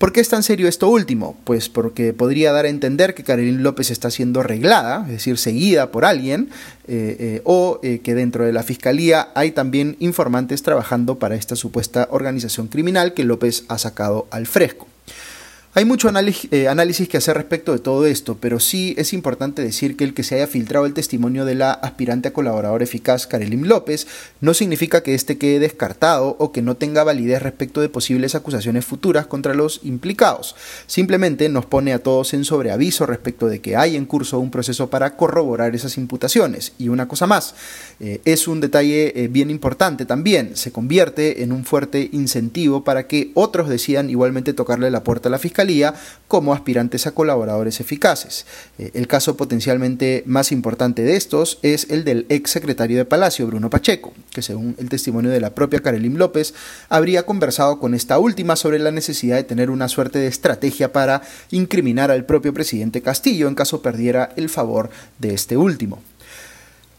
¿Por 0.00 0.14
qué 0.14 0.20
es 0.20 0.30
tan 0.30 0.42
serio 0.42 0.66
esto 0.66 0.88
último? 0.88 1.36
Pues 1.44 1.68
porque 1.68 2.14
podría 2.14 2.52
dar 2.52 2.64
a 2.64 2.70
entender 2.70 3.12
que 3.12 3.22
Carolina 3.22 3.60
López 3.60 3.90
está 3.90 4.10
siendo 4.10 4.40
arreglada, 4.40 5.04
es 5.04 5.12
decir, 5.12 5.36
seguida 5.36 5.90
por 5.90 6.06
alguien, 6.06 6.48
eh, 6.88 7.16
eh, 7.20 7.42
o 7.44 7.80
eh, 7.82 8.00
que 8.02 8.14
dentro 8.14 8.46
de 8.46 8.54
la 8.54 8.62
fiscalía 8.62 9.28
hay 9.34 9.50
también 9.50 9.96
informantes 9.98 10.62
trabajando 10.62 11.18
para 11.18 11.34
esta 11.34 11.54
supuesta 11.54 12.08
organización 12.10 12.68
criminal 12.68 13.12
que 13.12 13.24
López 13.24 13.64
ha 13.68 13.76
sacado 13.76 14.26
al 14.30 14.46
fresco. 14.46 14.89
Hay 15.72 15.84
mucho 15.84 16.08
eh, 16.08 16.66
análisis 16.66 17.08
que 17.08 17.16
hacer 17.16 17.36
respecto 17.36 17.72
de 17.72 17.78
todo 17.78 18.04
esto, 18.04 18.36
pero 18.40 18.58
sí 18.58 18.92
es 18.98 19.12
importante 19.12 19.62
decir 19.62 19.96
que 19.96 20.02
el 20.02 20.14
que 20.14 20.24
se 20.24 20.34
haya 20.34 20.48
filtrado 20.48 20.84
el 20.84 20.94
testimonio 20.94 21.44
de 21.44 21.54
la 21.54 21.70
aspirante 21.70 22.26
a 22.26 22.32
colaborador 22.32 22.82
eficaz 22.82 23.28
Karelim 23.28 23.62
López 23.62 24.08
no 24.40 24.52
significa 24.52 25.04
que 25.04 25.14
éste 25.14 25.38
quede 25.38 25.60
descartado 25.60 26.34
o 26.40 26.50
que 26.50 26.60
no 26.60 26.76
tenga 26.76 27.04
validez 27.04 27.40
respecto 27.40 27.80
de 27.80 27.88
posibles 27.88 28.34
acusaciones 28.34 28.84
futuras 28.84 29.28
contra 29.28 29.54
los 29.54 29.78
implicados. 29.84 30.56
Simplemente 30.88 31.48
nos 31.48 31.66
pone 31.66 31.92
a 31.92 32.00
todos 32.00 32.34
en 32.34 32.44
sobreaviso 32.44 33.06
respecto 33.06 33.46
de 33.46 33.60
que 33.60 33.76
hay 33.76 33.94
en 33.94 34.06
curso 34.06 34.40
un 34.40 34.50
proceso 34.50 34.90
para 34.90 35.14
corroborar 35.14 35.76
esas 35.76 35.98
imputaciones. 35.98 36.72
Y 36.78 36.88
una 36.88 37.06
cosa 37.06 37.28
más, 37.28 37.54
eh, 38.00 38.20
es 38.24 38.48
un 38.48 38.60
detalle 38.60 39.12
eh, 39.14 39.28
bien 39.28 39.50
importante 39.50 40.04
también, 40.04 40.56
se 40.56 40.72
convierte 40.72 41.44
en 41.44 41.52
un 41.52 41.64
fuerte 41.64 42.08
incentivo 42.10 42.82
para 42.82 43.06
que 43.06 43.30
otros 43.34 43.68
decidan 43.68 44.10
igualmente 44.10 44.52
tocarle 44.52 44.90
la 44.90 45.04
puerta 45.04 45.28
a 45.28 45.30
la 45.30 45.38
como 46.28 46.54
aspirantes 46.54 47.06
a 47.06 47.12
colaboradores 47.12 47.80
eficaces. 47.80 48.46
Eh, 48.78 48.92
el 48.94 49.08
caso 49.08 49.36
potencialmente 49.36 50.22
más 50.26 50.52
importante 50.52 51.02
de 51.02 51.16
estos 51.16 51.58
es 51.62 51.88
el 51.90 52.04
del 52.04 52.26
ex 52.28 52.50
secretario 52.50 52.98
de 52.98 53.04
Palacio, 53.04 53.46
Bruno 53.46 53.70
Pacheco, 53.70 54.12
que 54.30 54.42
según 54.42 54.76
el 54.78 54.88
testimonio 54.88 55.30
de 55.30 55.40
la 55.40 55.54
propia 55.54 55.80
Karelim 55.80 56.16
López, 56.16 56.54
habría 56.88 57.24
conversado 57.24 57.78
con 57.78 57.94
esta 57.94 58.18
última 58.18 58.56
sobre 58.56 58.78
la 58.78 58.92
necesidad 58.92 59.36
de 59.36 59.44
tener 59.44 59.70
una 59.70 59.88
suerte 59.88 60.18
de 60.18 60.28
estrategia 60.28 60.92
para 60.92 61.22
incriminar 61.50 62.10
al 62.10 62.24
propio 62.24 62.54
presidente 62.54 63.02
Castillo 63.02 63.48
en 63.48 63.54
caso 63.54 63.82
perdiera 63.82 64.32
el 64.36 64.48
favor 64.48 64.90
de 65.18 65.34
este 65.34 65.56
último. 65.56 66.00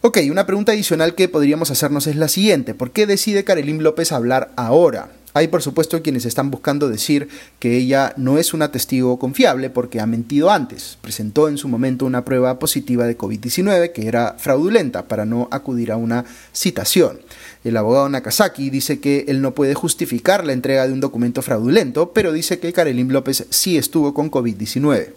Ok, 0.04 0.18
una 0.32 0.48
pregunta 0.48 0.72
adicional 0.72 1.14
que 1.14 1.30
podríamos 1.30 1.70
hacernos 1.70 2.08
es 2.08 2.16
la 2.16 2.28
siguiente. 2.28 2.74
¿Por 2.74 2.90
qué 2.90 3.06
decide 3.06 3.44
Karelim 3.44 3.82
López 3.82 4.12
hablar 4.12 4.52
ahora? 4.56 5.12
Hay 5.34 5.48
por 5.48 5.62
supuesto 5.62 6.02
quienes 6.02 6.26
están 6.26 6.52
buscando 6.52 6.90
decir 6.90 7.30
que 7.60 7.78
ella 7.78 8.14
no 8.18 8.38
es 8.38 8.54
una 8.54 8.72
testigo 8.72 9.18
confiable 9.18 9.70
porque 9.70 10.00
ha 10.00 10.06
mentido 10.06 10.52
antes. 10.52 10.98
Presentó 11.02 11.48
en 11.48 11.58
su 11.58 11.68
momento 11.68 12.06
una 12.06 12.26
prueba 12.26 12.60
positiva 12.60 13.06
de 13.06 13.18
COVID-19 13.18 13.92
que 13.94 14.08
era 14.08 14.36
fraudulenta 14.38 15.08
para 15.08 15.26
no 15.26 15.48
acudir 15.52 15.92
a 15.92 15.98
una 15.98 16.26
citación. 16.54 17.20
El 17.64 17.78
abogado 17.78 18.10
Nakazaki 18.10 18.70
dice 18.70 19.00
que 19.00 19.26
él 19.28 19.42
no 19.42 19.54
puede 19.54 19.76
justificar 19.76 20.46
la 20.46 20.54
entrega 20.54 20.88
de 20.88 20.94
un 20.94 21.00
documento 21.00 21.42
fraudulento, 21.42 22.12
pero 22.12 22.34
dice 22.34 22.60
que 22.60 22.74
Karelim 22.74 23.10
López 23.10 23.46
sí 23.50 23.78
estuvo 23.78 24.14
con 24.14 24.32
COVID-19. 24.32 25.10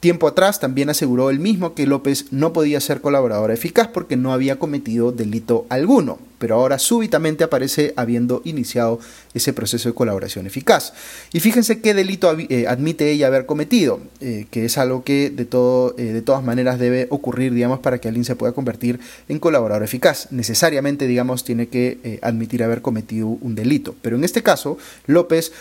Tiempo 0.00 0.28
atrás 0.28 0.60
también 0.60 0.90
aseguró 0.90 1.30
él 1.30 1.40
mismo 1.40 1.74
que 1.74 1.86
López 1.86 2.26
no 2.30 2.52
podía 2.52 2.80
ser 2.80 3.00
colaboradora 3.00 3.54
eficaz 3.54 3.88
porque 3.88 4.16
no 4.16 4.32
había 4.32 4.58
cometido 4.58 5.10
delito 5.10 5.66
alguno 5.68 6.18
pero 6.38 6.54
ahora 6.54 6.78
súbitamente 6.78 7.44
aparece 7.44 7.92
habiendo 7.96 8.40
iniciado 8.44 9.00
ese 9.34 9.52
proceso 9.52 9.88
de 9.88 9.94
colaboración 9.94 10.46
eficaz. 10.46 10.92
Y 11.32 11.40
fíjense 11.40 11.80
qué 11.80 11.94
delito 11.94 12.34
eh, 12.38 12.66
admite 12.68 13.10
ella 13.10 13.26
haber 13.26 13.46
cometido, 13.46 14.00
eh, 14.20 14.46
que 14.50 14.64
es 14.64 14.78
algo 14.78 15.04
que 15.04 15.30
de, 15.30 15.44
todo, 15.44 15.94
eh, 15.98 16.04
de 16.04 16.22
todas 16.22 16.42
maneras 16.42 16.78
debe 16.78 17.06
ocurrir, 17.10 17.52
digamos, 17.52 17.80
para 17.80 17.98
que 17.98 18.08
alguien 18.08 18.24
se 18.24 18.36
pueda 18.36 18.52
convertir 18.52 19.00
en 19.28 19.38
colaborador 19.38 19.82
eficaz. 19.82 20.28
Necesariamente, 20.30 21.06
digamos, 21.06 21.44
tiene 21.44 21.68
que 21.68 22.18
admitir 22.22 22.62
haber 22.62 22.82
cometido 22.82 23.26
un 23.28 23.54
delito. 23.54 23.94
Pero 24.02 24.16
en 24.16 24.24
este 24.24 24.42
caso, 24.42 24.78
López 25.06 25.52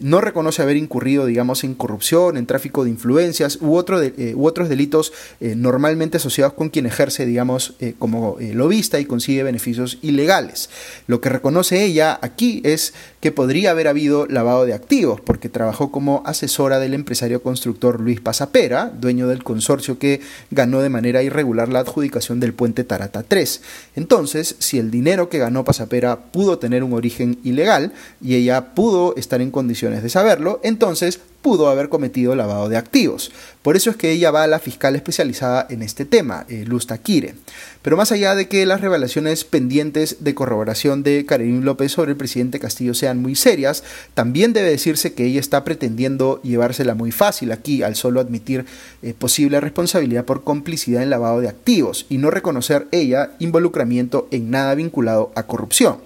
no 0.00 0.20
reconoce 0.20 0.62
haber 0.62 0.76
incurrido, 0.76 1.26
digamos, 1.26 1.64
en 1.64 1.74
corrupción, 1.74 2.36
en 2.36 2.46
tráfico 2.46 2.84
de 2.84 2.90
influencias 2.90 3.58
u, 3.60 3.79
otro 3.80 4.00
u 4.34 4.46
otros 4.46 4.68
delitos 4.68 5.12
normalmente 5.40 6.18
asociados 6.18 6.52
con 6.52 6.68
quien 6.68 6.86
ejerce, 6.86 7.26
digamos, 7.26 7.74
como 7.98 8.36
lobista 8.38 9.00
y 9.00 9.06
consigue 9.06 9.42
beneficios 9.42 9.98
ilegales 10.02 10.20
legales. 10.20 10.68
Lo 11.06 11.20
que 11.20 11.30
reconoce 11.30 11.82
ella 11.82 12.18
aquí 12.22 12.60
es 12.64 12.92
que 13.20 13.32
podría 13.32 13.70
haber 13.70 13.88
habido 13.88 14.26
lavado 14.26 14.66
de 14.66 14.74
activos, 14.74 15.20
porque 15.20 15.48
trabajó 15.48 15.90
como 15.90 16.22
asesora 16.26 16.78
del 16.78 16.94
empresario 16.94 17.42
constructor 17.42 18.00
Luis 18.00 18.20
Pasapera, 18.20 18.86
dueño 18.86 19.26
del 19.26 19.42
consorcio 19.42 19.98
que 19.98 20.20
ganó 20.50 20.80
de 20.80 20.88
manera 20.88 21.22
irregular 21.22 21.68
la 21.68 21.80
adjudicación 21.80 22.40
del 22.40 22.54
puente 22.54 22.84
Tarata 22.84 23.22
3. 23.22 23.62
Entonces, 23.96 24.56
si 24.58 24.78
el 24.78 24.90
dinero 24.90 25.28
que 25.28 25.38
ganó 25.38 25.64
Pasapera 25.64 26.16
pudo 26.32 26.58
tener 26.58 26.84
un 26.84 26.92
origen 26.92 27.38
ilegal 27.42 27.92
y 28.22 28.34
ella 28.34 28.74
pudo 28.74 29.14
estar 29.16 29.40
en 29.40 29.50
condiciones 29.50 30.02
de 30.02 30.10
saberlo, 30.10 30.60
entonces 30.62 31.20
pudo 31.42 31.68
haber 31.68 31.88
cometido 31.88 32.34
lavado 32.34 32.68
de 32.68 32.76
activos. 32.76 33.32
Por 33.62 33.76
eso 33.76 33.90
es 33.90 33.96
que 33.96 34.10
ella 34.10 34.30
va 34.30 34.44
a 34.44 34.46
la 34.46 34.58
fiscal 34.58 34.96
especializada 34.96 35.66
en 35.68 35.82
este 35.82 36.04
tema, 36.04 36.46
eh, 36.48 36.64
Luz 36.66 36.86
Taquire. 36.86 37.34
Pero 37.82 37.96
más 37.96 38.12
allá 38.12 38.34
de 38.34 38.48
que 38.48 38.64
las 38.66 38.80
revelaciones 38.80 39.44
pendientes 39.44 40.18
de 40.20 40.34
corroboración 40.34 41.02
de 41.02 41.24
Karim 41.26 41.62
López 41.62 41.92
sobre 41.92 42.12
el 42.12 42.16
presidente 42.16 42.58
Castillo 42.58 42.94
sean 42.94 43.20
muy 43.20 43.34
serias, 43.34 43.84
también 44.14 44.52
debe 44.52 44.70
decirse 44.70 45.14
que 45.14 45.24
ella 45.24 45.40
está 45.40 45.64
pretendiendo 45.64 46.40
llevársela 46.42 46.94
muy 46.94 47.10
fácil 47.10 47.52
aquí 47.52 47.82
al 47.82 47.96
solo 47.96 48.20
admitir 48.20 48.66
eh, 49.02 49.14
posible 49.14 49.60
responsabilidad 49.60 50.24
por 50.24 50.44
complicidad 50.44 51.02
en 51.02 51.10
lavado 51.10 51.40
de 51.40 51.48
activos 51.48 52.06
y 52.08 52.18
no 52.18 52.30
reconocer 52.30 52.86
ella 52.92 53.32
involucramiento 53.38 54.28
en 54.30 54.50
nada 54.50 54.74
vinculado 54.74 55.32
a 55.34 55.44
corrupción. 55.44 55.98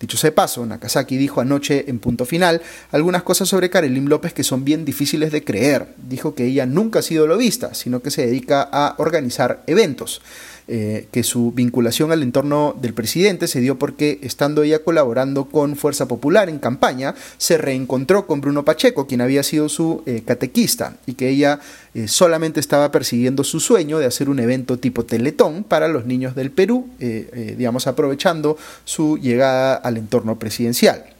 Dicho 0.00 0.16
sea 0.16 0.30
de 0.30 0.36
paso, 0.36 0.64
Nakazaki 0.64 1.16
dijo 1.16 1.40
anoche 1.40 1.86
en 1.88 1.98
punto 1.98 2.24
final 2.24 2.62
algunas 2.92 3.24
cosas 3.24 3.48
sobre 3.48 3.68
Karelim 3.68 4.06
López 4.06 4.32
que 4.32 4.44
son 4.44 4.64
bien 4.64 4.84
difíciles 4.84 5.32
de 5.32 5.42
creer. 5.42 5.94
Dijo 5.96 6.34
que 6.34 6.44
ella 6.44 6.66
nunca 6.66 7.00
ha 7.00 7.02
sido 7.02 7.26
lobista, 7.26 7.74
sino 7.74 8.00
que 8.00 8.12
se 8.12 8.26
dedica 8.26 8.62
a 8.62 8.94
organizar 8.98 9.64
eventos. 9.66 10.22
Eh, 10.70 11.08
que 11.12 11.22
su 11.22 11.52
vinculación 11.52 12.12
al 12.12 12.22
entorno 12.22 12.76
del 12.78 12.92
presidente 12.92 13.48
se 13.48 13.60
dio 13.60 13.78
porque, 13.78 14.18
estando 14.20 14.62
ella 14.62 14.80
colaborando 14.80 15.46
con 15.46 15.76
Fuerza 15.76 16.06
Popular 16.06 16.50
en 16.50 16.58
campaña, 16.58 17.14
se 17.38 17.56
reencontró 17.56 18.26
con 18.26 18.42
Bruno 18.42 18.66
Pacheco, 18.66 19.06
quien 19.06 19.22
había 19.22 19.42
sido 19.42 19.70
su 19.70 20.02
eh, 20.04 20.22
catequista, 20.26 20.98
y 21.06 21.14
que 21.14 21.30
ella 21.30 21.60
eh, 21.94 22.06
solamente 22.06 22.60
estaba 22.60 22.90
persiguiendo 22.90 23.44
su 23.44 23.60
sueño 23.60 23.98
de 23.98 24.04
hacer 24.04 24.28
un 24.28 24.40
evento 24.40 24.78
tipo 24.78 25.06
Teletón 25.06 25.64
para 25.64 25.88
los 25.88 26.04
niños 26.04 26.34
del 26.34 26.50
Perú, 26.50 26.86
digamos, 26.98 27.86
aprovechando 27.86 28.58
su 28.84 29.16
llegada 29.16 29.74
al 29.74 29.96
entorno 29.96 30.38
presidencial. 30.38 31.17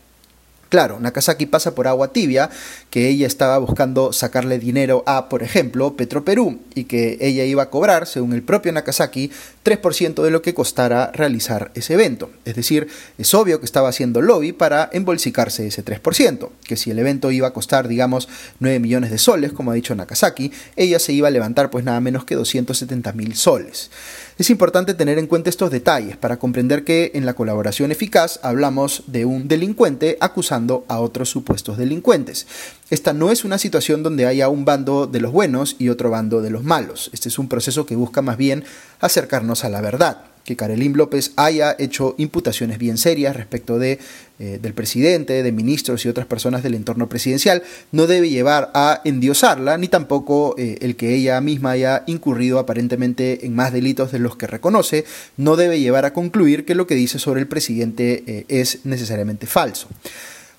Claro, 0.69 1.01
Nakazaki 1.01 1.47
pasa 1.47 1.75
por 1.75 1.89
agua 1.89 2.13
tibia, 2.13 2.51
que 2.91 3.09
ella 3.09 3.27
estaba 3.27 3.57
buscando 3.57 4.13
sacarle 4.13 4.59
dinero 4.59 5.03
a, 5.07 5.31
por 5.31 5.43
ejemplo, 5.43 5.97
Petroperú, 5.97 6.61
y 6.75 6.85
que 6.85 7.17
ella 7.21 7.45
iba 7.45 7.63
a 7.63 7.71
cobrar, 7.71 8.07
según 8.07 8.35
el 8.35 8.43
propio 8.43 8.71
Nakazaki, 8.73 9.31
3% 9.65 10.23
de 10.23 10.31
lo 10.31 10.43
que 10.43 10.53
costara 10.55 11.11
realizar 11.13 11.71
ese 11.75 11.95
evento. 11.95 12.31
Es 12.45 12.55
decir, 12.55 12.89
es 13.17 13.33
obvio 13.33 13.61
que 13.61 13.67
estaba 13.67 13.89
haciendo 13.89 14.21
lobby 14.21 14.53
para 14.53 14.91
embolsicarse 14.93 15.67
ese 15.67 15.83
3%, 15.83 16.51
que 16.65 16.77
si 16.77 16.91
el 16.91 16.99
evento 16.99 17.31
iba 17.31 17.49
a 17.49 17.53
costar, 17.53 17.89
digamos, 17.89 18.29
9 18.61 18.79
millones 18.79 19.11
de 19.11 19.19
soles, 19.19 19.53
como 19.53 19.71
ha 19.71 19.75
dicho 19.75 19.95
Nakazaki, 19.95 20.53
ella 20.77 20.99
se 20.99 21.15
iba 21.15 21.29
a 21.29 21.31
levantar 21.31 21.71
pues 21.71 21.85
nada 21.85 22.01
menos 22.01 22.25
que 22.25 22.35
270 22.35 23.13
mil 23.13 23.35
soles. 23.37 23.91
Es 24.39 24.51
importante 24.51 24.95
tener 24.95 25.19
en 25.19 25.27
cuenta 25.27 25.51
estos 25.51 25.71
detalles 25.71 26.17
para 26.17 26.39
comprender 26.39 26.85
que 26.85 27.11
en 27.15 27.27
la 27.27 27.35
colaboración 27.35 27.91
eficaz 27.91 28.39
hablamos 28.43 29.03
de 29.09 29.25
un 29.25 29.49
delincuente 29.49 30.17
a 30.89 31.01
otros 31.01 31.29
supuestos 31.29 31.79
delincuentes. 31.79 32.47
Esta 32.91 33.13
no 33.13 33.31
es 33.31 33.45
una 33.45 33.59
situación 33.59 34.03
donde 34.03 34.27
haya 34.27 34.49
un 34.49 34.65
bando 34.65 35.07
de 35.07 35.21
los 35.21 35.33
buenos 35.33 35.77
y 35.79 35.89
otro 35.89 36.11
bando 36.11 36.43
de 36.43 36.51
los 36.51 36.65
malos. 36.65 37.11
Este 37.13 37.29
es 37.29 37.39
un 37.39 37.49
proceso 37.49 37.87
que 37.87 37.97
busca 37.97 38.23
más 38.23 38.37
bien 38.37 38.65
acercarnos 39.01 39.65
a 39.65 39.69
la 39.69 39.81
verdad 39.81 40.25
que 40.49 40.57
Karelín 40.57 40.97
López 40.97 41.33
haya 41.37 41.77
hecho 41.79 42.15
imputaciones 42.17 42.79
bien 42.79 42.97
serias 42.97 43.37
respecto 43.37 43.79
de, 43.79 43.99
eh, 44.39 44.59
del 44.63 44.73
presidente, 44.73 45.43
de 45.43 45.53
ministros 45.53 46.07
y 46.07 46.09
otras 46.09 46.27
personas 46.27 46.63
del 46.63 46.73
entorno 46.73 47.07
presidencial, 47.07 47.63
no 47.93 48.07
debe 48.07 48.31
llevar 48.31 48.71
a 48.73 49.03
endiosarla, 49.05 49.77
ni 49.77 49.89
tampoco 49.89 50.55
eh, 50.57 50.79
el 50.81 50.97
que 50.97 51.15
ella 51.15 51.39
misma 51.43 51.73
haya 51.73 52.03
incurrido 52.07 52.59
aparentemente 52.59 53.45
en 53.45 53.55
más 53.55 53.75
delitos 53.75 54.11
de 54.11 54.21
los 54.21 54.37
que 54.37 54.47
reconoce, 54.47 55.05
no 55.37 55.57
debe 55.57 55.81
llevar 55.81 56.07
a 56.07 56.15
concluir 56.15 56.65
que 56.65 56.75
lo 56.75 56.87
que 56.87 56.95
dice 56.95 57.19
sobre 57.19 57.43
el 57.43 57.47
presidente 57.47 58.25
eh, 58.27 58.45
es 58.49 58.87
necesariamente 58.87 59.47
falso. 59.47 59.87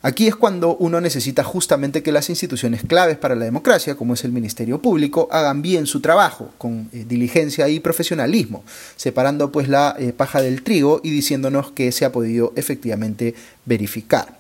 Aquí 0.01 0.27
es 0.27 0.35
cuando 0.35 0.77
uno 0.77 1.01
necesita 1.01 1.43
justamente 1.43 2.01
que 2.01 2.13
las 2.13 2.29
instituciones 2.29 2.83
claves 2.87 3.17
para 3.17 3.35
la 3.35 3.43
democracia, 3.43 3.95
como 3.95 4.13
es 4.13 4.23
el 4.23 4.31
Ministerio 4.31 4.81
Público, 4.81 5.27
hagan 5.29 5.61
bien 5.61 5.87
su 5.87 5.99
trabajo, 5.99 6.51
con 6.57 6.89
eh, 6.93 7.03
diligencia 7.05 7.67
y 7.67 7.81
profesionalismo, 7.81 8.63
separando 8.95 9.51
pues 9.51 9.67
la 9.67 9.95
eh, 9.99 10.13
paja 10.13 10.41
del 10.41 10.63
trigo 10.63 11.01
y 11.03 11.09
diciéndonos 11.09 11.71
que 11.71 11.91
se 11.91 12.05
ha 12.05 12.13
podido 12.13 12.53
efectivamente 12.55 13.35
verificar. 13.65 14.39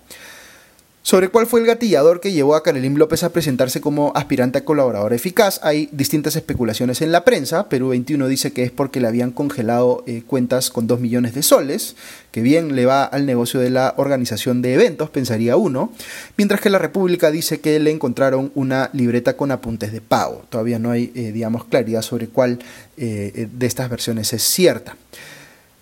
Sobre 1.01 1.29
cuál 1.29 1.47
fue 1.47 1.61
el 1.61 1.65
gatillador 1.65 2.19
que 2.19 2.33
llevó 2.33 2.55
a 2.55 2.61
Karelín 2.61 2.99
López 2.99 3.23
a 3.23 3.31
presentarse 3.31 3.79
como 3.79 4.11
aspirante 4.15 4.59
a 4.59 4.65
colaborador 4.65 5.13
eficaz, 5.13 5.61
hay 5.63 5.87
distintas 5.93 6.35
especulaciones 6.35 7.01
en 7.01 7.13
la 7.13 7.23
prensa. 7.23 7.69
Perú 7.69 7.89
21 7.89 8.27
dice 8.27 8.51
que 8.51 8.63
es 8.63 8.71
porque 8.71 8.99
le 8.99 9.07
habían 9.07 9.31
congelado 9.31 10.03
eh, 10.07 10.23
cuentas 10.27 10.69
con 10.69 10.87
2 10.87 10.99
millones 10.99 11.33
de 11.33 11.41
soles, 11.41 11.95
que 12.31 12.41
bien 12.41 12.75
le 12.75 12.85
va 12.85 13.05
al 13.05 13.25
negocio 13.25 13.61
de 13.61 13.69
la 13.69 13.93
organización 13.95 14.61
de 14.61 14.73
eventos, 14.73 15.09
pensaría 15.09 15.55
uno, 15.55 15.93
mientras 16.35 16.59
que 16.59 16.69
la 16.69 16.79
República 16.79 17.31
dice 17.31 17.61
que 17.61 17.79
le 17.79 17.91
encontraron 17.91 18.51
una 18.53 18.89
libreta 18.91 19.37
con 19.37 19.51
apuntes 19.51 19.93
de 19.93 20.01
pago. 20.01 20.43
Todavía 20.49 20.79
no 20.79 20.91
hay, 20.91 21.13
eh, 21.15 21.31
digamos, 21.31 21.63
claridad 21.63 22.01
sobre 22.01 22.27
cuál 22.27 22.59
eh, 22.97 23.47
de 23.51 23.65
estas 23.65 23.89
versiones 23.89 24.33
es 24.33 24.43
cierta. 24.43 24.97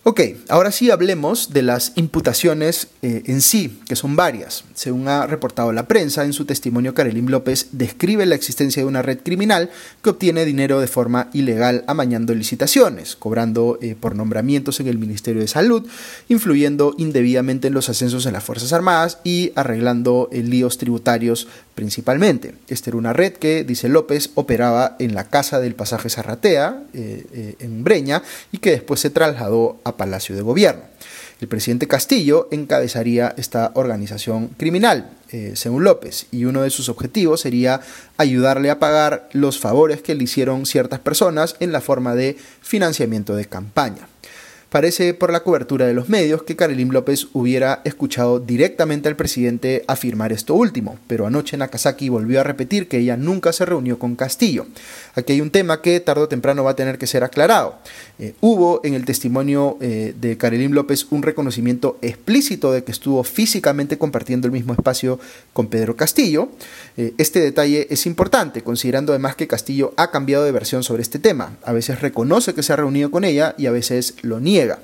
Ok, 0.09 0.21
ahora 0.47 0.71
sí 0.71 0.89
hablemos 0.89 1.51
de 1.51 1.63
las 1.63 1.91
imputaciones 1.95 2.87
eh, 3.01 3.23
en 3.25 3.41
sí, 3.41 3.81
que 3.85 3.97
son 3.97 4.15
varias. 4.15 4.63
Según 4.73 5.09
ha 5.09 5.27
reportado 5.27 5.73
la 5.73 5.89
prensa, 5.89 6.23
en 6.23 6.31
su 6.31 6.45
testimonio 6.45 6.93
Karelim 6.93 7.27
López 7.27 7.67
describe 7.73 8.25
la 8.25 8.35
existencia 8.35 8.81
de 8.81 8.87
una 8.87 9.01
red 9.01 9.19
criminal 9.21 9.69
que 10.01 10.11
obtiene 10.11 10.45
dinero 10.45 10.79
de 10.79 10.87
forma 10.87 11.29
ilegal 11.33 11.83
amañando 11.87 12.33
licitaciones, 12.33 13.17
cobrando 13.17 13.79
eh, 13.81 13.97
por 13.99 14.15
nombramientos 14.15 14.79
en 14.79 14.87
el 14.87 14.97
Ministerio 14.97 15.41
de 15.41 15.49
Salud, 15.49 15.85
influyendo 16.29 16.95
indebidamente 16.97 17.67
en 17.67 17.73
los 17.73 17.89
ascensos 17.89 18.25
en 18.25 18.31
las 18.31 18.45
Fuerzas 18.45 18.71
Armadas 18.71 19.19
y 19.25 19.51
arreglando 19.55 20.29
eh, 20.31 20.41
líos 20.41 20.77
tributarios 20.77 21.49
principalmente. 21.77 22.55
Esta 22.67 22.89
era 22.89 22.97
una 22.97 23.13
red 23.13 23.33
que, 23.33 23.63
dice 23.63 23.87
López, 23.87 24.31
operaba 24.33 24.95
en 24.97 25.13
la 25.13 25.25
casa 25.25 25.59
del 25.59 25.75
pasaje 25.75 26.09
Zarratea, 26.09 26.81
en 26.93 27.83
Breña, 27.83 28.23
y 28.51 28.57
que 28.57 28.71
después 28.71 28.99
se 28.99 29.11
trasladó 29.11 29.79
a 29.83 29.95
Palacio 29.95 30.35
de 30.35 30.41
Gobierno. 30.41 30.81
El 31.39 31.47
presidente 31.47 31.87
Castillo 31.87 32.47
encabezaría 32.49 33.35
esta 33.37 33.71
organización 33.75 34.47
criminal, 34.57 35.11
eh, 35.29 35.51
según 35.55 35.83
López, 35.83 36.25
y 36.31 36.45
uno 36.45 36.63
de 36.63 36.71
sus 36.71 36.89
objetivos 36.89 37.41
sería 37.41 37.81
ayudarle 38.17 38.71
a 38.71 38.79
pagar 38.79 39.29
los 39.33 39.59
favores 39.59 40.01
que 40.01 40.15
le 40.15 40.23
hicieron 40.23 40.65
ciertas 40.65 40.99
personas 40.99 41.55
en 41.59 41.71
la 41.71 41.81
forma 41.81 42.15
de 42.15 42.37
financiamiento 42.61 43.35
de 43.35 43.45
campaña. 43.45 44.07
Parece 44.69 45.13
por 45.13 45.31
la 45.31 45.43
cobertura 45.43 45.85
de 45.85 45.93
los 45.93 46.09
medios 46.09 46.43
que 46.43 46.57
Karelim 46.57 46.89
López 46.89 47.29
hubiera 47.31 47.79
escuchado 47.85 48.41
directamente 48.41 49.07
al 49.07 49.15
presidente 49.15 49.85
afirmar 49.87 50.33
esto 50.33 50.55
último, 50.55 50.99
pero 51.07 51.25
anoche 51.25 51.55
Nakazaki 51.55 52.09
volvió 52.09 52.41
a 52.41 52.43
repetir 52.43 52.89
que 52.89 52.97
ella 52.97 53.15
nunca 53.15 53.53
se 53.53 53.65
reunió 53.65 53.97
con 53.97 54.17
Castillo. 54.17 54.65
Aquí 55.15 55.31
hay 55.31 55.41
un 55.41 55.51
tema 55.51 55.81
que 55.81 56.01
tarde 56.01 56.23
o 56.23 56.27
temprano 56.27 56.65
va 56.65 56.71
a 56.71 56.75
tener 56.75 56.97
que 56.97 57.07
ser 57.07 57.23
aclarado. 57.23 57.77
Eh, 58.19 58.33
hubo 58.41 58.81
en 58.83 58.93
el 58.93 59.05
testimonio 59.05 59.77
eh, 59.79 60.13
de 60.19 60.35
Karelim 60.35 60.73
López 60.73 61.07
un 61.11 61.23
reconocimiento 61.23 61.97
explícito 62.01 62.73
de 62.73 62.83
que 62.83 62.91
estuvo 62.91 63.23
físicamente 63.23 63.97
compartiendo 63.97 64.47
el 64.47 64.51
mismo 64.51 64.73
espacio 64.73 65.17
con 65.53 65.67
Pedro 65.67 65.95
Castillo. 65.95 66.49
Eh, 66.97 67.13
este 67.17 67.39
detalle 67.39 67.87
es 67.89 68.05
importante, 68.05 68.63
considerando 68.63 69.13
además 69.13 69.37
que 69.37 69.47
Castillo 69.47 69.93
ha 69.95 70.11
cambiado 70.11 70.43
de 70.43 70.51
versión 70.51 70.83
sobre 70.83 71.03
este 71.03 71.19
tema. 71.19 71.55
A 71.63 71.71
veces 71.71 72.01
reconoce 72.01 72.53
que 72.53 72.63
se 72.63 72.73
ha 72.73 72.75
reunido 72.75 73.11
con 73.11 73.23
ella 73.23 73.55
y 73.57 73.67
a 73.67 73.71
veces 73.71 74.15
lo 74.23 74.41
niega 74.41 74.56
niega. 74.57 74.79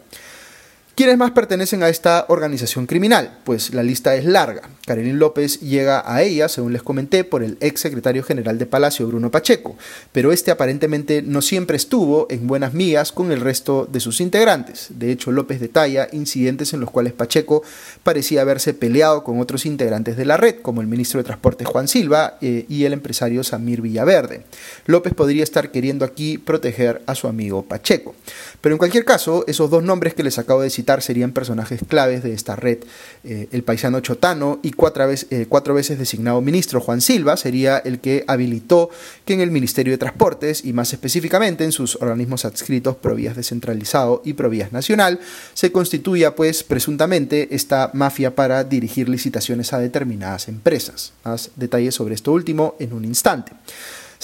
¿Quiénes 0.95 1.17
más 1.17 1.31
pertenecen 1.31 1.81
a 1.81 1.89
esta 1.89 2.27
organización 2.29 2.85
criminal? 2.85 3.39
Pues 3.45 3.73
la 3.73 3.81
lista 3.81 4.13
es 4.13 4.25
larga. 4.25 4.69
Karenin 4.85 5.17
López 5.17 5.59
llega 5.59 6.03
a 6.05 6.21
ella, 6.21 6.47
según 6.47 6.71
les 6.71 6.83
comenté, 6.83 7.23
por 7.23 7.41
el 7.41 7.57
ex 7.61 7.81
secretario 7.81 8.21
general 8.21 8.59
de 8.59 8.67
Palacio, 8.67 9.07
Bruno 9.07 9.31
Pacheco, 9.31 9.75
pero 10.11 10.31
este 10.31 10.51
aparentemente 10.51 11.23
no 11.23 11.41
siempre 11.41 11.77
estuvo 11.77 12.27
en 12.29 12.45
buenas 12.45 12.75
migas 12.75 13.11
con 13.11 13.31
el 13.31 13.41
resto 13.41 13.87
de 13.91 13.99
sus 13.99 14.21
integrantes. 14.21 14.89
De 14.89 15.11
hecho, 15.11 15.31
López 15.31 15.59
detalla 15.59 16.09
incidentes 16.11 16.73
en 16.73 16.79
los 16.79 16.91
cuales 16.91 17.13
Pacheco 17.13 17.63
parecía 18.03 18.41
haberse 18.41 18.75
peleado 18.75 19.23
con 19.23 19.39
otros 19.39 19.65
integrantes 19.65 20.15
de 20.15 20.25
la 20.25 20.37
red, 20.37 20.57
como 20.61 20.81
el 20.81 20.87
ministro 20.87 21.17
de 21.17 21.23
Transporte 21.23 21.65
Juan 21.65 21.87
Silva 21.87 22.37
eh, 22.39 22.67
y 22.69 22.83
el 22.83 22.93
empresario 22.93 23.43
Samir 23.43 23.81
Villaverde. 23.81 24.43
López 24.85 25.15
podría 25.15 25.43
estar 25.43 25.71
queriendo 25.71 26.05
aquí 26.05 26.37
proteger 26.37 27.01
a 27.07 27.15
su 27.15 27.27
amigo 27.27 27.63
Pacheco. 27.63 28.13
Pero 28.61 28.75
en 28.75 28.79
cualquier 28.79 29.05
caso, 29.05 29.43
esos 29.47 29.71
dos 29.71 29.81
nombres 29.81 30.13
que 30.13 30.21
les 30.21 30.37
acabo 30.37 30.61
de 30.61 30.69
citar 30.69 30.82
serían 31.01 31.31
personajes 31.31 31.81
claves 31.87 32.23
de 32.23 32.33
esta 32.33 32.55
red. 32.55 32.79
Eh, 33.23 33.47
el 33.51 33.63
paisano 33.63 33.99
Chotano 33.99 34.59
y 34.61 34.71
cuatro, 34.71 35.07
veces, 35.07 35.27
eh, 35.31 35.45
cuatro 35.47 35.73
veces 35.73 35.97
designado 35.97 36.41
ministro 36.41 36.81
Juan 36.81 37.01
Silva 37.01 37.37
sería 37.37 37.77
el 37.77 37.99
que 37.99 38.23
habilitó 38.27 38.89
que 39.25 39.33
en 39.33 39.41
el 39.41 39.51
Ministerio 39.51 39.93
de 39.93 39.97
Transportes 39.97 40.65
y 40.65 40.73
más 40.73 40.93
específicamente 40.93 41.63
en 41.63 41.71
sus 41.71 41.95
organismos 41.95 42.45
adscritos 42.45 42.95
Provías 42.97 43.35
Descentralizado 43.35 44.21
y 44.25 44.33
Provías 44.33 44.71
Nacional 44.71 45.19
se 45.53 45.71
constituya 45.71 46.35
pues 46.35 46.63
presuntamente 46.63 47.55
esta 47.55 47.91
mafia 47.93 48.35
para 48.35 48.63
dirigir 48.63 49.09
licitaciones 49.09 49.73
a 49.73 49.79
determinadas 49.79 50.47
empresas. 50.47 51.13
Más 51.23 51.51
detalles 51.55 51.95
sobre 51.95 52.15
esto 52.15 52.31
último 52.31 52.75
en 52.79 52.93
un 52.93 53.05
instante. 53.05 53.53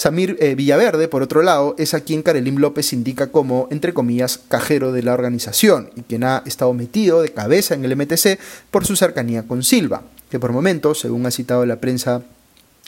Samir 0.00 0.38
eh, 0.40 0.54
Villaverde, 0.54 1.08
por 1.08 1.20
otro 1.20 1.42
lado, 1.42 1.74
es 1.76 1.92
a 1.92 2.00
quien 2.00 2.22
Karelim 2.22 2.56
López 2.56 2.94
indica 2.94 3.26
como, 3.26 3.68
entre 3.70 3.92
comillas, 3.92 4.40
cajero 4.48 4.92
de 4.92 5.02
la 5.02 5.12
organización 5.12 5.90
y 5.94 6.00
quien 6.00 6.24
ha 6.24 6.42
estado 6.46 6.72
metido 6.72 7.20
de 7.20 7.34
cabeza 7.34 7.74
en 7.74 7.84
el 7.84 7.94
MTC 7.94 8.38
por 8.70 8.86
su 8.86 8.96
cercanía 8.96 9.42
con 9.42 9.62
Silva, 9.62 10.02
que 10.30 10.40
por 10.40 10.52
momentos, 10.52 11.00
según 11.00 11.26
ha 11.26 11.30
citado 11.30 11.66
la 11.66 11.80
prensa 11.80 12.22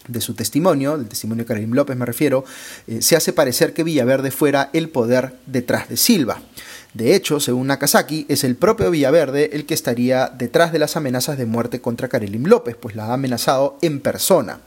de 0.08 0.22
su 0.22 0.32
testimonio, 0.32 0.96
del 0.96 1.06
testimonio 1.06 1.44
de 1.44 1.48
Karim 1.48 1.74
López 1.74 1.98
me 1.98 2.06
refiero, 2.06 2.46
eh, 2.86 3.02
se 3.02 3.14
hace 3.14 3.34
parecer 3.34 3.74
que 3.74 3.84
Villaverde 3.84 4.30
fuera 4.30 4.70
el 4.72 4.88
poder 4.88 5.34
detrás 5.44 5.90
de 5.90 5.98
Silva. 5.98 6.40
De 6.94 7.14
hecho, 7.14 7.40
según 7.40 7.66
Nakazaki, 7.66 8.24
es 8.30 8.42
el 8.42 8.56
propio 8.56 8.90
Villaverde 8.90 9.50
el 9.52 9.66
que 9.66 9.74
estaría 9.74 10.28
detrás 10.28 10.72
de 10.72 10.78
las 10.78 10.96
amenazas 10.96 11.36
de 11.36 11.44
muerte 11.44 11.82
contra 11.82 12.08
Karelim 12.08 12.46
López, 12.46 12.74
pues 12.80 12.96
la 12.96 13.08
ha 13.08 13.12
amenazado 13.12 13.76
en 13.82 14.00
persona. 14.00 14.60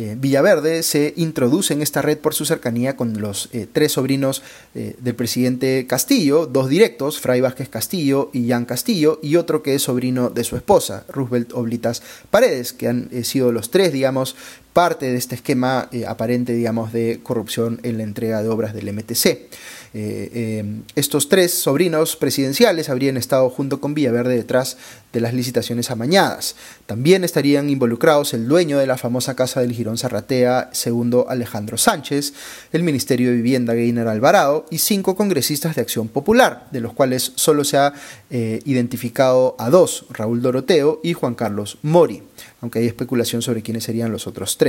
Eh, 0.00 0.14
Villaverde 0.16 0.84
se 0.84 1.12
introduce 1.16 1.74
en 1.74 1.82
esta 1.82 2.02
red 2.02 2.18
por 2.18 2.32
su 2.32 2.44
cercanía 2.44 2.94
con 2.94 3.20
los 3.20 3.48
eh, 3.52 3.66
tres 3.70 3.90
sobrinos 3.90 4.44
eh, 4.76 4.94
del 5.00 5.16
presidente 5.16 5.88
Castillo, 5.88 6.46
dos 6.46 6.68
directos, 6.68 7.18
Fray 7.18 7.40
Vázquez 7.40 7.68
Castillo 7.68 8.30
y 8.32 8.48
Jan 8.48 8.64
Castillo, 8.64 9.18
y 9.24 9.34
otro 9.34 9.60
que 9.64 9.74
es 9.74 9.82
sobrino 9.82 10.30
de 10.30 10.44
su 10.44 10.54
esposa, 10.54 11.04
Roosevelt 11.08 11.52
Oblitas 11.52 12.00
Paredes, 12.30 12.72
que 12.72 12.86
han 12.86 13.10
sido 13.24 13.50
los 13.50 13.72
tres, 13.72 13.92
digamos, 13.92 14.36
parte 14.78 15.10
de 15.10 15.16
este 15.16 15.34
esquema 15.34 15.88
aparente, 16.06 16.52
digamos, 16.52 16.92
de 16.92 17.18
corrupción 17.24 17.80
en 17.82 17.98
la 17.98 18.04
entrega 18.04 18.44
de 18.44 18.48
obras 18.48 18.74
del 18.74 18.92
MTC. 18.92 19.26
Eh, 19.26 19.48
eh, 19.92 20.64
estos 20.94 21.28
tres 21.28 21.52
sobrinos 21.52 22.14
presidenciales 22.14 22.88
habrían 22.88 23.16
estado 23.16 23.50
junto 23.50 23.80
con 23.80 23.94
Villaverde 23.94 24.36
detrás 24.36 24.76
de 25.12 25.20
las 25.20 25.34
licitaciones 25.34 25.90
amañadas. 25.90 26.54
También 26.86 27.24
estarían 27.24 27.70
involucrados 27.70 28.34
el 28.34 28.46
dueño 28.46 28.78
de 28.78 28.86
la 28.86 28.96
famosa 28.96 29.34
casa 29.34 29.60
del 29.60 29.72
Girón 29.72 29.98
Zarratea, 29.98 30.70
segundo 30.72 31.26
Alejandro 31.28 31.76
Sánchez, 31.76 32.34
el 32.72 32.84
Ministerio 32.84 33.30
de 33.30 33.36
Vivienda 33.36 33.74
Gainer 33.74 34.06
Alvarado 34.06 34.64
y 34.70 34.78
cinco 34.78 35.16
congresistas 35.16 35.74
de 35.74 35.82
Acción 35.82 36.06
Popular, 36.06 36.68
de 36.70 36.80
los 36.80 36.92
cuales 36.92 37.32
solo 37.34 37.64
se 37.64 37.78
ha 37.78 37.94
eh, 38.30 38.60
identificado 38.64 39.56
a 39.58 39.70
dos, 39.70 40.06
Raúl 40.10 40.40
Doroteo 40.40 41.00
y 41.02 41.14
Juan 41.14 41.34
Carlos 41.34 41.78
Mori 41.82 42.22
aunque 42.60 42.80
hay 42.80 42.86
especulación 42.86 43.42
sobre 43.42 43.62
quiénes 43.62 43.84
serían 43.84 44.10
los 44.10 44.26
otros 44.26 44.56
tres. 44.58 44.67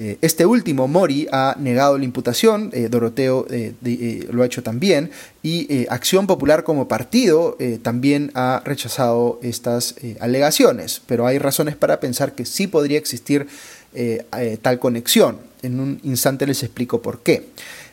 Eh, 0.00 0.16
este 0.22 0.46
último, 0.46 0.88
Mori, 0.88 1.28
ha 1.30 1.56
negado 1.58 1.98
la 1.98 2.04
imputación, 2.04 2.70
eh, 2.72 2.88
Doroteo 2.90 3.46
eh, 3.50 4.26
lo 4.32 4.42
ha 4.42 4.46
hecho 4.46 4.62
también, 4.62 5.10
y 5.42 5.86
Acción 5.90 6.26
Popular 6.26 6.64
como 6.64 6.88
partido 6.88 7.56
también 7.82 8.30
ha 8.34 8.62
rechazado 8.64 9.38
estas 9.42 9.94
alegaciones, 10.20 11.00
pero 11.06 11.26
hay 11.26 11.38
razones 11.38 11.76
para 11.76 11.98
pensar 11.98 12.34
que 12.34 12.44
sí 12.44 12.66
podría 12.66 12.98
existir 12.98 13.46
tal 14.60 14.78
conexión. 14.78 15.38
En 15.62 15.80
un 15.80 15.98
instante 16.04 16.46
les 16.46 16.62
explico 16.62 17.00
por 17.00 17.22
qué. 17.22 17.48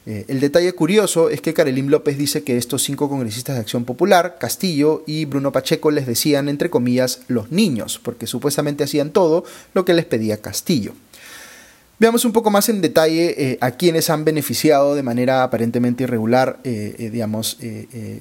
El 0.06 0.42
detalle 0.42 0.74
curioso 0.74 1.30
es 1.30 1.40
que 1.40 1.54
Karelim 1.54 1.88
López 1.88 2.18
dice 2.18 2.44
que 2.44 2.58
estos 2.58 2.84
cinco 2.84 3.08
congresistas 3.08 3.56
de 3.56 3.62
Acción 3.62 3.86
Popular, 3.86 4.38
Castillo 4.38 5.04
y 5.08 5.24
Bruno 5.24 5.54
Pacheco, 5.54 5.90
les 5.90 6.06
decían, 6.06 6.50
entre 6.50 6.70
comillas, 6.70 7.22
los 7.30 7.50
niños, 7.52 8.00
porque 8.04 8.28
supuestamente 8.28 8.84
hacían 8.84 9.12
todo 9.12 9.46
lo 9.74 9.86
que 9.86 9.94
les 9.94 10.06
pedía 10.06 10.42
Castillo. 10.42 10.94
Veamos 12.00 12.26
un 12.26 12.32
poco 12.32 12.52
más 12.52 12.70
en 12.70 12.82
detalle 12.82 13.54
eh, 13.54 13.58
a 13.60 13.72
quienes 13.72 14.12
han 14.12 14.24
beneficiado 14.24 14.94
de 14.94 15.02
manera 15.02 15.42
aparentemente 15.42 16.04
irregular, 16.04 16.60
eh, 16.64 17.10
digamos, 17.12 17.58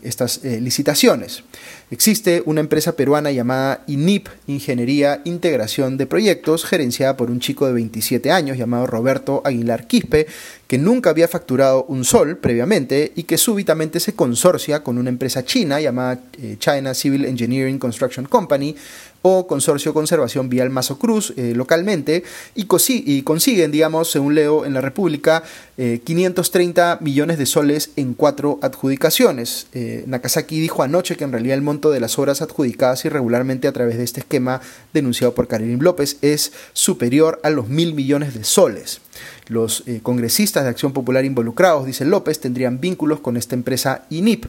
estas 0.03 0.43
licitaciones. 0.43 1.45
Existe 1.89 2.43
una 2.47 2.61
empresa 2.61 2.97
peruana 2.97 3.31
llamada 3.31 3.85
INIP, 3.87 4.27
Ingeniería 4.49 5.21
Integración 5.25 5.97
de 5.97 6.07
Proyectos, 6.07 6.65
gerenciada 6.65 7.17
por 7.17 7.31
un 7.31 7.39
chico 7.39 7.65
de 7.65 7.75
27 7.75 8.33
años 8.33 8.59
llamado 8.59 8.89
Roberto 8.89 9.41
Aguilar 9.45 9.87
Quispe, 9.87 10.27
que 10.67 10.79
nunca 10.79 11.11
había 11.11 11.29
facturado 11.29 11.85
un 11.85 12.05
sol 12.05 12.39
previamente 12.39 13.13
y 13.15 13.23
que 13.23 13.39
súbitamente 13.39 14.01
se 14.01 14.17
consorcia 14.17 14.83
con 14.83 14.99
una 14.99 15.11
empresa 15.11 15.45
china 15.45 15.81
llamada 15.81 16.19
eh, 16.43 16.57
China 16.59 16.93
Civil 16.93 17.25
Engineering 17.25 17.79
Construction 17.79 18.27
Company 18.27 18.75
o 19.23 19.47
Consorcio 19.47 19.95
Conservación 19.95 20.49
Vial 20.49 20.71
Mazo 20.71 20.99
Cruz 20.99 21.35
eh, 21.37 21.53
localmente 21.55 22.25
y, 22.55 22.65
consiguen, 22.67 23.71
digamos, 23.71 24.11
según 24.11 24.35
leo 24.35 24.65
en 24.65 24.75
la 24.75 24.81
República, 24.81 25.43
530 25.77 26.93
eh, 26.93 26.97
millones 27.01 27.39
de 27.39 27.47
soles 27.47 27.91
en 27.97 28.15
cuatro 28.15 28.59
adjudicaciones. 28.63 29.67
Nakazaki 30.07 30.61
dijo 30.61 30.83
anoche 30.83 31.17
que 31.17 31.25
en 31.25 31.33
realidad 31.33 31.57
el 31.57 31.63
monto 31.63 31.91
de 31.91 32.01
las 32.01 32.19
obras 32.19 32.43
adjudicadas 32.43 33.05
irregularmente 33.05 33.69
a 33.69 33.73
través 33.73 33.99
de 33.99 34.05
este 34.05 34.21
esquema 34.21 34.61
denunciado 34.93 35.35
por 35.35 35.49
Karim 35.49 35.81
López 35.81 36.17
es 36.23 36.53
superior 36.73 37.41
a 37.43 37.51
los 37.51 37.69
mil 37.69 37.95
millones 37.95 38.35
de 38.35 38.45
soles. 38.45 39.01
Los 39.49 39.85
eh, 39.87 40.01
congresistas 40.03 40.65
de 40.65 40.71
Acción 40.71 40.93
Popular 40.93 41.25
involucrados, 41.25 41.87
dice 41.87 42.05
López, 42.05 42.41
tendrían 42.41 42.81
vínculos 42.81 43.21
con 43.21 43.37
esta 43.37 43.55
empresa 43.55 44.05
INIP. 44.11 44.47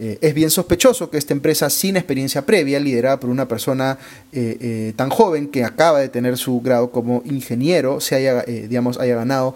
Eh, 0.00 0.18
es 0.20 0.34
bien 0.34 0.50
sospechoso 0.50 1.08
que 1.08 1.18
esta 1.18 1.34
empresa 1.34 1.70
sin 1.70 1.96
experiencia 1.96 2.44
previa, 2.46 2.80
liderada 2.80 3.20
por 3.20 3.30
una 3.30 3.46
persona 3.46 3.98
eh, 4.32 4.92
tan 4.96 5.08
joven 5.10 5.48
que 5.48 5.62
acaba 5.62 6.00
de 6.00 6.08
tener 6.08 6.36
su 6.36 6.60
grado 6.62 6.90
como 6.90 7.22
ingeniero, 7.26 8.00
se 8.00 8.16
haya, 8.16 8.42
digamos, 8.42 8.98
haya 8.98 9.14
ganado 9.14 9.54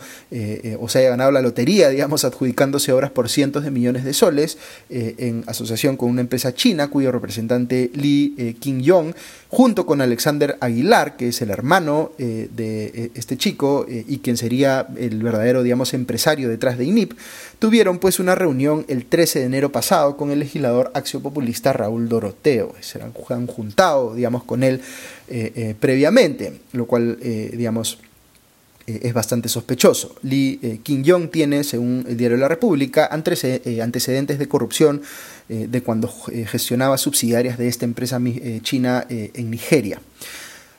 o 0.78 0.88
se 0.88 0.98
haya 0.98 1.10
ganado 1.10 1.30
la 1.32 1.40
lotería, 1.40 1.88
digamos, 1.88 2.24
adjudicándose 2.24 2.92
obras 2.92 3.10
por 3.10 3.28
cientos 3.28 3.64
de 3.64 3.70
millones 3.70 4.04
de 4.04 4.12
soles 4.12 4.58
en 4.90 5.44
asociación 5.46 5.96
con 5.96 6.10
una 6.10 6.20
empresa 6.20 6.54
china 6.54 6.88
cuyo 6.88 7.10
representante 7.10 7.90
Lee 7.94 8.56
Kim-yong, 8.60 9.14
junto 9.48 9.86
con 9.86 10.00
Alexander 10.00 10.56
Aguilar, 10.60 11.16
que 11.16 11.28
es 11.28 11.40
el 11.42 11.50
hermano 11.50 12.12
de 12.18 13.10
este 13.14 13.36
chico 13.36 13.86
y 13.88 14.18
quien 14.18 14.36
sería 14.36 14.53
el 14.96 15.22
verdadero, 15.22 15.62
digamos, 15.62 15.94
empresario 15.94 16.48
detrás 16.48 16.78
de 16.78 16.84
INIP, 16.84 17.12
tuvieron 17.58 17.98
pues 17.98 18.18
una 18.18 18.34
reunión 18.34 18.84
el 18.88 19.06
13 19.06 19.40
de 19.40 19.44
enero 19.46 19.72
pasado 19.72 20.16
con 20.16 20.30
el 20.30 20.38
legislador 20.38 20.90
axiopopulista 20.94 21.72
Raúl 21.72 22.08
Doroteo. 22.08 22.74
Se 22.80 23.00
han 23.00 23.46
juntado, 23.46 24.14
digamos, 24.14 24.44
con 24.44 24.62
él 24.62 24.80
eh, 25.28 25.52
eh, 25.54 25.74
previamente, 25.78 26.60
lo 26.72 26.86
cual, 26.86 27.18
eh, 27.22 27.50
digamos, 27.56 27.98
es 28.86 29.14
bastante 29.14 29.48
sospechoso. 29.48 30.14
Lee 30.20 30.80
Kim 30.82 31.02
Jong 31.06 31.30
tiene, 31.30 31.64
según 31.64 32.04
el 32.06 32.18
diario 32.18 32.36
La 32.36 32.48
República, 32.48 33.08
antecedentes 33.10 34.38
de 34.38 34.46
corrupción 34.46 35.00
de 35.48 35.82
cuando 35.82 36.12
gestionaba 36.46 36.98
subsidiarias 36.98 37.56
de 37.56 37.68
esta 37.68 37.86
empresa 37.86 38.20
china 38.62 39.06
en 39.08 39.50
Nigeria. 39.50 40.02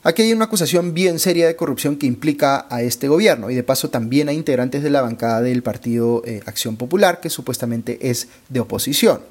Aquí 0.07 0.21
hay 0.21 0.33
una 0.33 0.45
acusación 0.45 0.93
bien 0.93 1.17
seria 1.17 1.47
de 1.47 1.55
corrupción 1.55 1.95
que 1.95 2.05
implica 2.05 2.67
a 2.69 2.83
este 2.83 3.07
gobierno 3.07 3.49
y 3.49 3.55
de 3.55 3.63
paso 3.63 3.89
también 3.89 4.29
a 4.29 4.33
integrantes 4.33 4.83
de 4.83 4.91
la 4.91 5.01
bancada 5.01 5.41
del 5.41 5.63
Partido 5.63 6.21
Acción 6.45 6.77
Popular, 6.77 7.21
que 7.21 7.31
supuestamente 7.31 7.97
es 8.11 8.27
de 8.49 8.59
oposición. 8.59 9.21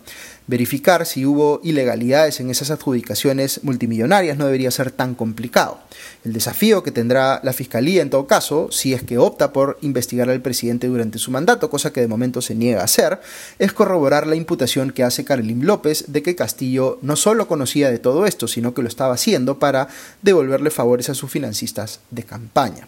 Verificar 0.46 1.06
si 1.06 1.24
hubo 1.24 1.60
ilegalidades 1.64 2.38
en 2.38 2.50
esas 2.50 2.70
adjudicaciones 2.70 3.64
multimillonarias 3.64 4.36
no 4.36 4.44
debería 4.44 4.70
ser 4.70 4.90
tan 4.90 5.14
complicado. 5.14 5.78
El 6.22 6.34
desafío 6.34 6.82
que 6.82 6.90
tendrá 6.90 7.40
la 7.42 7.54
Fiscalía 7.54 8.02
en 8.02 8.10
todo 8.10 8.26
caso, 8.26 8.68
si 8.70 8.92
es 8.92 9.02
que 9.02 9.16
opta 9.16 9.54
por 9.54 9.78
investigar 9.80 10.28
al 10.28 10.42
presidente 10.42 10.86
durante 10.86 11.18
su 11.18 11.30
mandato, 11.30 11.70
cosa 11.70 11.94
que 11.94 12.02
de 12.02 12.08
momento 12.08 12.42
se 12.42 12.54
niega 12.54 12.82
a 12.82 12.84
hacer, 12.84 13.20
es 13.58 13.72
corroborar 13.72 14.26
la 14.26 14.36
imputación 14.36 14.90
que 14.90 15.02
hace 15.02 15.24
Carolín 15.24 15.64
López 15.64 16.04
de 16.08 16.22
que 16.22 16.36
Castillo 16.36 16.98
no 17.00 17.16
solo 17.16 17.48
conocía 17.48 17.90
de 17.90 17.98
todo 17.98 18.26
esto, 18.26 18.46
sino 18.46 18.74
que 18.74 18.82
lo 18.82 18.88
estaba 18.88 19.14
haciendo 19.14 19.58
para 19.58 19.88
devolverle 20.20 20.70
favores 20.70 21.08
a 21.08 21.14
sus 21.14 21.30
financistas 21.30 22.00
de 22.10 22.22
campaña. 22.22 22.86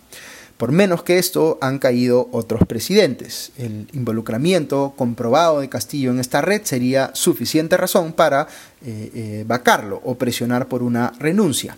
Por 0.56 0.72
menos 0.72 1.02
que 1.02 1.18
esto 1.18 1.58
han 1.60 1.78
caído 1.78 2.28
otros 2.32 2.62
presidentes. 2.66 3.52
El 3.58 3.88
involucramiento 3.92 4.94
comprobado 4.96 5.60
de 5.60 5.68
Castillo 5.68 6.10
en 6.10 6.18
esta 6.18 6.40
red 6.40 6.62
sería 6.64 7.10
suficiente 7.12 7.76
razón 7.76 8.14
para 8.14 8.48
eh, 8.84 9.10
eh, 9.14 9.44
vacarlo 9.46 10.00
o 10.02 10.14
presionar 10.14 10.66
por 10.66 10.82
una 10.82 11.12
renuncia. 11.18 11.76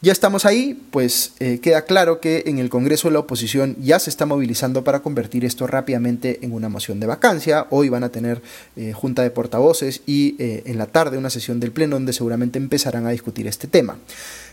Ya 0.00 0.12
estamos 0.12 0.44
ahí, 0.44 0.80
pues 0.90 1.32
eh, 1.40 1.60
queda 1.60 1.86
claro 1.86 2.20
que 2.20 2.44
en 2.46 2.58
el 2.58 2.68
Congreso 2.68 3.10
la 3.10 3.20
oposición 3.20 3.74
ya 3.80 3.98
se 3.98 4.10
está 4.10 4.26
movilizando 4.26 4.84
para 4.84 5.00
convertir 5.00 5.46
esto 5.46 5.66
rápidamente 5.66 6.40
en 6.42 6.52
una 6.52 6.68
moción 6.68 7.00
de 7.00 7.06
vacancia. 7.06 7.66
Hoy 7.70 7.88
van 7.88 8.04
a 8.04 8.10
tener 8.10 8.42
junta 8.92 9.22
de 9.22 9.30
portavoces 9.30 10.02
y 10.04 10.36
en 10.38 10.76
la 10.76 10.86
tarde 10.86 11.16
una 11.16 11.30
sesión 11.30 11.58
del 11.58 11.72
Pleno 11.72 11.96
donde 11.96 12.12
seguramente 12.12 12.58
empezarán 12.58 13.06
a 13.06 13.10
discutir 13.10 13.46
este 13.46 13.66
tema. 13.66 13.96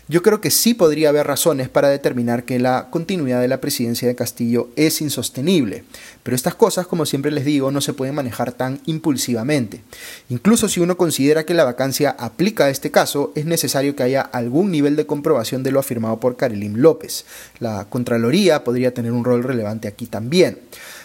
Yo 0.08 0.20
creo 0.22 0.40
que 0.40 0.50
sí 0.50 0.74
podría 0.74 1.10
haber 1.10 1.28
razones 1.28 1.68
para 1.68 1.88
determinar 1.88 2.44
que 2.44 2.58
la 2.58 2.88
continuidad 2.90 3.40
de 3.40 3.46
la 3.46 3.60
presidencia 3.60 4.08
de 4.08 4.16
Castillo 4.16 4.68
es 4.74 5.00
insostenible, 5.00 5.84
pero 6.24 6.34
estas 6.34 6.56
cosas, 6.56 6.88
como 6.88 7.06
siempre 7.06 7.30
les 7.30 7.44
digo, 7.44 7.70
no 7.70 7.80
se 7.80 7.92
pueden 7.92 8.16
manejar 8.16 8.52
tan 8.52 8.80
impulsivamente. 8.86 9.80
Incluso 10.28 10.68
si 10.68 10.80
uno 10.80 10.96
considera 10.96 11.44
que 11.44 11.54
la 11.54 11.64
vacancia 11.64 12.16
aplica 12.18 12.64
a 12.64 12.70
este 12.70 12.90
caso, 12.90 13.32
es 13.36 13.46
necesario 13.46 13.94
que 13.94 14.02
haya 14.02 14.22
algún 14.22 14.72
nivel 14.72 14.96
de 14.96 15.06
comprobación 15.06 15.62
de 15.62 15.70
lo 15.70 15.78
afirmado 15.78 16.18
por 16.18 16.36
Karelim 16.36 16.76
López. 16.76 17.24
La 17.60 17.86
Contraloría 17.88 18.64
podría 18.64 18.92
tener 18.92 19.12
un 19.12 19.24
rol 19.24 19.44
relevante 19.44 19.86
aquí 19.86 20.06
también. 20.06 20.58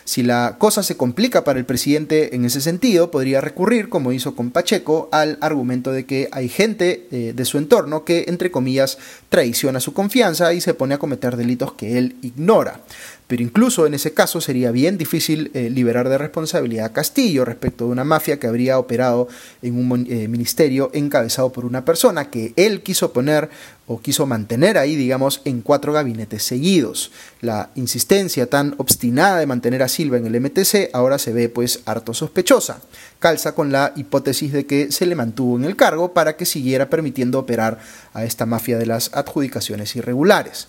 Si 0.08 0.24
la 0.24 0.56
cosa 0.58 0.84
se 0.84 0.96
complica 0.96 1.44
para 1.44 1.60
el 1.60 1.66
presidente 1.66 2.34
en 2.34 2.46
ese 2.46 2.62
sentido, 2.62 3.12
podría 3.12 3.42
recurrir, 3.42 3.90
como 3.90 4.14
hizo 4.14 4.38
con 4.38 4.52
Pacheco, 4.52 5.10
al 5.12 5.38
argumento 5.42 5.92
de 5.92 6.06
que 6.06 6.30
hay 6.32 6.48
gente 6.48 7.10
eh, 7.12 7.34
de 7.36 7.44
su 7.44 7.58
entorno 7.58 8.06
que, 8.06 8.24
entre 8.30 8.50
comillas, 8.50 9.00
traiciona 9.28 9.82
su 9.82 9.92
confianza 9.92 10.54
y 10.54 10.62
se 10.62 10.74
pone 10.74 10.96
a 10.96 10.98
cometer 10.98 11.36
delitos 11.36 11.74
que 11.74 11.98
él 11.98 12.16
ignora. 12.22 12.80
Pero 13.28 13.44
incluso 13.44 13.86
en 13.86 13.94
ese 13.94 14.14
caso 14.14 14.40
sería 14.40 14.72
bien 14.72 14.98
difícil 14.98 15.52
eh, 15.54 15.70
liberar 15.70 16.08
de 16.08 16.18
responsabilidad 16.18 16.86
a 16.86 16.94
Castillo 16.94 17.44
respecto 17.44 17.86
de 17.86 17.92
una 17.92 18.06
mafia 18.06 18.40
que 18.40 18.48
habría 18.48 18.80
operado 18.80 19.28
en 19.62 19.78
un 19.78 20.08
eh, 20.10 20.28
ministerio 20.30 20.90
encabezado 20.94 21.52
por 21.52 21.66
una 21.66 21.84
persona 21.84 22.30
que 22.30 22.54
él 22.56 22.82
quiso 22.82 23.12
poner 23.12 23.50
o 23.86 24.02
quiso 24.02 24.26
mantener 24.26 24.78
ahí, 24.78 24.96
digamos, 24.96 25.42
en 25.46 25.62
cuatro 25.62 25.94
gabinetes 25.94 26.44
seguidos. 26.44 27.12
La 27.40 27.70
insistencia 27.76 28.50
tan 28.50 28.76
obstinada 28.78 29.40
de 29.40 29.46
mantener 29.46 29.82
a 29.82 29.88
Silva 29.88 30.18
en 30.18 30.26
el 30.26 30.40
MTC 30.42 30.90
ahora 30.94 31.18
se 31.18 31.32
ve 31.32 31.48
pues 31.48 31.82
harto 31.86 32.14
sospechosa. 32.14 32.82
Calza 33.20 33.56
con 33.56 33.72
la 33.72 33.94
hipótesis 33.96 34.52
de 34.52 34.66
que 34.66 34.92
se 34.92 35.06
le 35.06 35.16
mantuvo 35.16 35.58
en 35.58 35.64
el 35.64 35.78
cargo 35.78 36.14
para 36.14 36.36
que 36.36 36.46
siguiera 36.46 36.90
permitiendo 36.90 37.40
operar 37.40 37.80
a 38.14 38.26
esta 38.26 38.46
mafia 38.46 38.78
de 38.78 38.86
las 38.86 39.14
adjudicaciones 39.14 39.96
irregulares. 39.96 40.68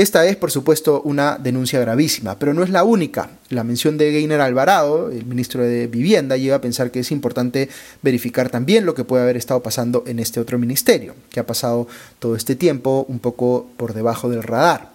Esta 0.00 0.24
es, 0.24 0.34
por 0.36 0.50
supuesto, 0.50 1.02
una 1.02 1.36
denuncia 1.36 1.78
gravísima, 1.78 2.38
pero 2.38 2.54
no 2.54 2.62
es 2.62 2.70
la 2.70 2.84
única. 2.84 3.28
La 3.50 3.64
mención 3.64 3.98
de 3.98 4.10
Gainer 4.10 4.40
Alvarado, 4.40 5.10
el 5.10 5.26
ministro 5.26 5.62
de 5.62 5.88
Vivienda, 5.88 6.38
lleva 6.38 6.56
a 6.56 6.60
pensar 6.62 6.90
que 6.90 7.00
es 7.00 7.10
importante 7.10 7.68
verificar 8.00 8.48
también 8.48 8.86
lo 8.86 8.94
que 8.94 9.04
puede 9.04 9.24
haber 9.24 9.36
estado 9.36 9.62
pasando 9.62 10.02
en 10.06 10.18
este 10.18 10.40
otro 10.40 10.58
ministerio, 10.58 11.14
que 11.28 11.38
ha 11.38 11.46
pasado 11.46 11.86
todo 12.18 12.34
este 12.34 12.56
tiempo 12.56 13.04
un 13.10 13.18
poco 13.18 13.66
por 13.76 13.92
debajo 13.92 14.30
del 14.30 14.42
radar. 14.42 14.92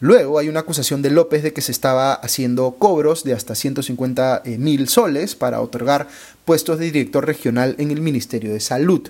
Luego 0.00 0.40
hay 0.40 0.48
una 0.48 0.60
acusación 0.60 1.02
de 1.02 1.10
López 1.10 1.44
de 1.44 1.52
que 1.52 1.60
se 1.60 1.72
estaba 1.72 2.12
haciendo 2.12 2.76
cobros 2.78 3.24
de 3.24 3.34
hasta 3.34 3.54
150 3.54 4.42
eh, 4.44 4.58
mil 4.58 4.88
soles 4.88 5.34
para 5.34 5.60
otorgar 5.60 6.08
puestos 6.48 6.78
de 6.78 6.86
director 6.86 7.26
regional 7.26 7.74
en 7.76 7.90
el 7.90 8.00
Ministerio 8.00 8.54
de 8.54 8.60
Salud. 8.60 9.06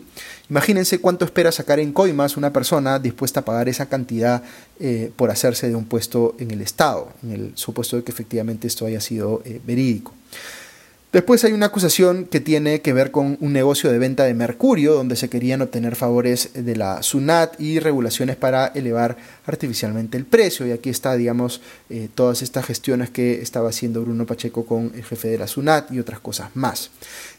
Imagínense 0.50 1.00
cuánto 1.00 1.24
espera 1.24 1.52
sacar 1.52 1.78
en 1.78 1.92
coimas 1.92 2.36
una 2.36 2.52
persona 2.52 2.98
dispuesta 2.98 3.38
a 3.38 3.44
pagar 3.44 3.68
esa 3.68 3.86
cantidad 3.86 4.42
eh, 4.80 5.12
por 5.14 5.30
hacerse 5.30 5.68
de 5.68 5.76
un 5.76 5.84
puesto 5.84 6.34
en 6.40 6.50
el 6.50 6.60
Estado, 6.62 7.12
en 7.22 7.30
el 7.30 7.52
supuesto 7.54 7.96
de 7.96 8.02
que 8.02 8.10
efectivamente 8.10 8.66
esto 8.66 8.86
haya 8.86 9.00
sido 9.00 9.40
eh, 9.44 9.60
verídico. 9.64 10.14
Después 11.12 11.44
hay 11.44 11.52
una 11.52 11.66
acusación 11.66 12.24
que 12.24 12.40
tiene 12.40 12.80
que 12.80 12.92
ver 12.92 13.12
con 13.12 13.38
un 13.40 13.52
negocio 13.52 13.92
de 13.92 13.98
venta 13.98 14.24
de 14.24 14.34
mercurio, 14.34 14.94
donde 14.94 15.14
se 15.14 15.30
querían 15.30 15.62
obtener 15.62 15.94
favores 15.94 16.50
de 16.54 16.74
la 16.74 17.04
SUNAT 17.04 17.58
y 17.60 17.78
regulaciones 17.78 18.34
para 18.34 18.66
elevar 18.66 19.16
artificialmente 19.48 20.16
el 20.16 20.24
precio. 20.24 20.66
Y 20.66 20.72
aquí 20.72 20.90
está, 20.90 21.14
digamos, 21.14 21.60
eh, 21.90 22.08
todas 22.14 22.42
estas 22.42 22.66
gestiones 22.66 23.10
que 23.10 23.40
estaba 23.40 23.70
haciendo 23.70 24.02
Bruno 24.02 24.26
Pacheco 24.26 24.66
con 24.66 24.92
el 24.94 25.04
jefe 25.04 25.28
de 25.28 25.38
la 25.38 25.46
SUNAT 25.46 25.92
y 25.92 26.00
otras 26.00 26.20
cosas 26.20 26.50
más. 26.54 26.90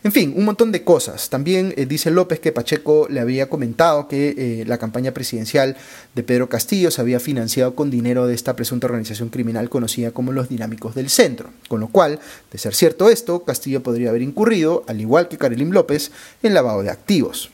En 0.04 0.12
fin, 0.12 0.34
un 0.36 0.46
montón 0.46 0.72
de 0.72 0.84
cosas. 0.84 1.30
También 1.30 1.74
eh, 1.78 1.86
dice 1.86 2.12
López 2.12 2.40
que 2.40 2.52
Pacheco 2.52 3.08
le 3.10 3.20
había 3.20 3.50
comentado 3.50 4.08
que 4.08 4.36
eh, 4.38 4.66
la 4.66 4.78
campaña 4.78 5.14
presidencial 5.14 5.76
de 6.16 6.24
Pedro 6.24 6.50
Castillo 6.50 6.92
se 6.92 7.02
había 7.02 7.20
financiado 7.20 7.76
con 7.76 7.90
dinero 7.90 8.28
de 8.28 8.36
esta 8.36 8.56
presunta 8.56 8.88
organización 8.88 9.30
criminal 9.30 9.70
conocida 9.70 10.12
como 10.12 10.32
los 10.32 10.50
Dinámicos 10.50 10.96
del 10.96 11.10
Centro. 11.10 11.50
Con 11.68 11.80
lo 11.80 11.90
cual, 11.90 12.20
de 12.52 12.58
ser 12.58 12.74
cierto 12.74 13.10
esto, 13.10 13.44
Castillo 13.44 13.84
podría 13.84 14.10
haber 14.10 14.22
incurrido, 14.22 14.84
al 14.88 15.02
igual 15.02 15.28
que 15.28 15.38
Karelim 15.38 15.72
López, 15.72 16.12
en 16.44 16.54
lavado 16.54 16.84
de 16.84 16.90
activos. 16.90 17.52